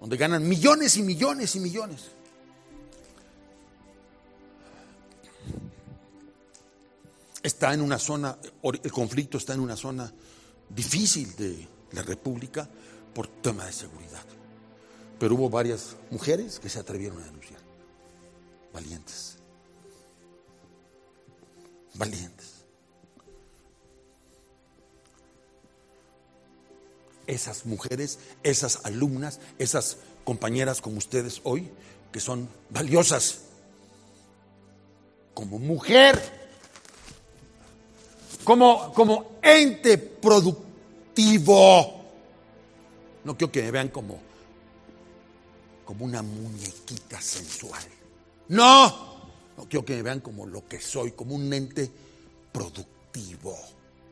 donde 0.00 0.16
ganan 0.16 0.46
millones 0.46 0.96
y 0.96 1.02
millones 1.02 1.56
y 1.56 1.60
millones. 1.60 2.10
Está 7.42 7.72
en 7.72 7.80
una 7.80 7.98
zona, 7.98 8.36
el 8.62 8.92
conflicto 8.92 9.38
está 9.38 9.54
en 9.54 9.60
una 9.60 9.76
zona 9.76 10.12
difícil 10.68 11.34
de 11.34 11.66
la 11.92 12.02
República 12.02 12.68
por 13.14 13.26
tema 13.26 13.64
de 13.64 13.72
seguridad. 13.72 14.37
Pero 15.18 15.34
hubo 15.34 15.50
varias 15.50 15.96
mujeres 16.10 16.58
que 16.60 16.68
se 16.68 16.78
atrevieron 16.78 17.20
a 17.20 17.24
denunciar. 17.24 17.60
Valientes. 18.72 19.36
Valientes. 21.94 22.46
Esas 27.26 27.66
mujeres, 27.66 28.20
esas 28.42 28.84
alumnas, 28.84 29.40
esas 29.58 29.98
compañeras 30.24 30.80
como 30.80 30.98
ustedes 30.98 31.40
hoy, 31.44 31.68
que 32.12 32.20
son 32.20 32.48
valiosas 32.70 33.40
como 35.34 35.58
mujer, 35.58 36.20
como, 38.44 38.92
como 38.94 39.32
ente 39.42 39.98
productivo. 39.98 40.66
No 43.24 43.36
quiero 43.36 43.52
que 43.52 43.62
me 43.62 43.70
vean 43.70 43.88
como 43.88 44.27
como 45.88 46.04
una 46.04 46.20
muñequita 46.20 47.18
sensual. 47.18 47.82
No, 48.48 49.30
no 49.56 49.66
quiero 49.66 49.86
que 49.86 49.96
me 49.96 50.02
vean 50.02 50.20
como 50.20 50.44
lo 50.44 50.68
que 50.68 50.82
soy, 50.82 51.12
como 51.12 51.34
un 51.34 51.50
ente 51.50 51.90
productivo, 52.52 53.56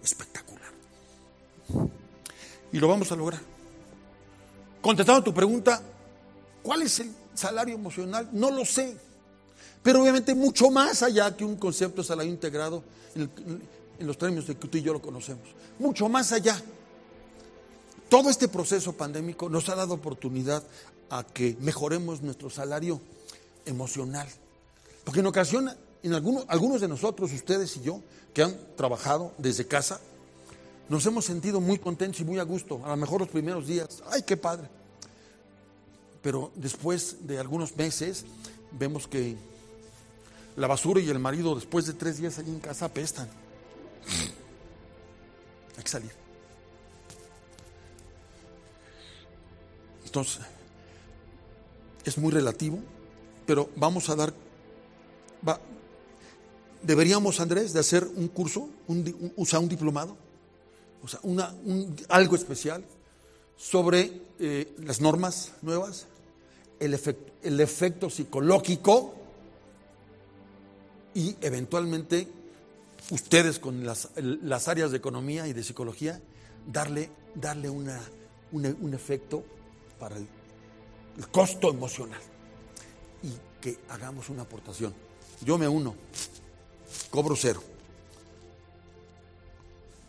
espectacular. 0.03 0.71
Y 2.73 2.79
lo 2.79 2.89
vamos 2.89 3.13
a 3.13 3.17
lograr. 3.17 3.43
Contestando 4.81 5.23
tu 5.23 5.35
pregunta, 5.35 5.83
¿cuál 6.63 6.81
es 6.81 6.99
el 7.01 7.15
salario 7.35 7.75
emocional? 7.75 8.31
No 8.33 8.51
lo 8.51 8.65
sé. 8.65 8.97
Pero 9.83 10.01
obviamente 10.01 10.35
mucho 10.35 10.71
más 10.71 11.03
allá 11.03 11.37
que 11.37 11.45
un 11.45 11.57
concepto 11.57 12.01
de 12.01 12.09
salario 12.09 12.33
integrado 12.33 12.83
en, 13.15 13.31
en 13.99 14.07
los 14.07 14.17
términos 14.17 14.47
de 14.47 14.57
que 14.57 14.67
tú 14.67 14.79
y 14.79 14.83
yo 14.83 14.95
lo 14.95 15.03
conocemos. 15.03 15.47
Mucho 15.79 16.09
más 16.09 16.33
allá. 16.33 16.59
Todo 18.09 18.31
este 18.31 18.49
proceso 18.49 18.93
pandémico 18.93 19.49
nos 19.49 19.69
ha 19.69 19.75
dado 19.75 19.95
oportunidad 19.95 20.63
a 21.11 21.25
que 21.25 21.57
mejoremos 21.61 22.23
nuestro 22.23 22.51
salario 22.51 23.01
emocional. 23.65 24.29
Porque 25.05 25.21
en 25.21 25.27
ocasión, 25.27 25.71
en 26.03 26.15
algunos, 26.15 26.45
algunos 26.49 26.81
de 26.81 26.89
nosotros, 26.89 27.33
ustedes 27.33 27.77
y 27.77 27.83
yo, 27.83 28.01
que 28.33 28.43
han 28.43 28.57
trabajado 28.77 29.33
desde 29.39 29.67
casa, 29.67 30.01
nos 30.89 31.05
hemos 31.07 31.25
sentido 31.25 31.61
muy 31.61 31.79
contentos 31.79 32.21
y 32.21 32.25
muy 32.25 32.39
a 32.39 32.45
gusto. 32.45 32.81
A 32.85 32.91
lo 32.91 32.97
mejor 32.97 33.21
los 33.21 33.29
primeros 33.29 33.67
días, 33.67 34.03
¡ay, 34.11 34.23
qué 34.23 34.37
padre! 34.37 34.69
Pero 36.23 36.53
después 36.55 37.27
de 37.27 37.39
algunos 37.39 37.77
meses, 37.77 38.25
vemos 38.73 39.09
que 39.09 39.37
la 40.57 40.67
basura 40.67 41.01
y 41.01 41.09
el 41.09 41.19
marido, 41.19 41.55
después 41.55 41.87
de 41.87 41.93
tres 41.93 42.19
días 42.19 42.39
allí 42.39 42.51
en 42.51 42.61
casa, 42.61 42.87
apestan. 42.87 43.29
Hay 45.77 45.83
que 45.83 45.89
salir. 45.89 46.26
Entonces, 50.17 50.47
es 52.07 52.17
muy 52.17 52.33
relativo, 52.33 52.79
pero 53.45 53.69
vamos 53.77 54.09
a 54.09 54.17
dar, 54.17 54.33
deberíamos, 56.83 57.39
Andrés, 57.39 57.75
de 57.75 57.81
hacer 57.81 58.03
un 58.17 58.29
curso, 58.29 58.71
un, 58.87 59.35
un, 59.37 59.47
un 59.59 59.69
diplomado, 59.69 60.17
o 61.03 61.09
sea, 61.09 61.21
una, 61.23 61.55
algo 62.09 62.35
especial 62.35 62.83
sobre 63.59 64.23
eh, 64.39 64.75
las 64.79 65.03
normas 65.03 65.53
nuevas, 65.61 66.07
el, 66.81 66.95
efecto, 67.61 68.09
psicológico 68.09 69.13
y 71.13 71.37
eventualmente 71.43 72.27
ustedes 73.11 73.59
con 73.59 73.85
las, 73.85 74.09
las, 74.17 74.69
áreas 74.69 74.93
de 74.93 74.97
economía 74.97 75.47
y 75.47 75.53
de 75.53 75.63
psicología, 75.63 76.23
darle, 76.73 77.11
darle 77.35 77.69
una, 77.69 78.01
un 78.53 78.95
efecto 78.95 79.45
para 79.99 80.17
el, 80.17 80.27
costo 81.33 81.71
emocional 81.71 82.21
y 83.23 83.33
que 83.61 83.79
hagamos 83.89 84.29
una 84.29 84.43
aportación. 84.43 84.95
Yo 85.41 85.57
me 85.57 85.67
uno, 85.67 85.95
cobro 87.11 87.35
cero. 87.37 87.63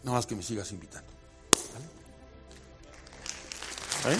Nada 0.03 0.17
más 0.17 0.25
que 0.25 0.35
me 0.35 0.43
sigas 0.43 0.71
invitando. 0.71 1.11
¿Vale? 4.03 4.17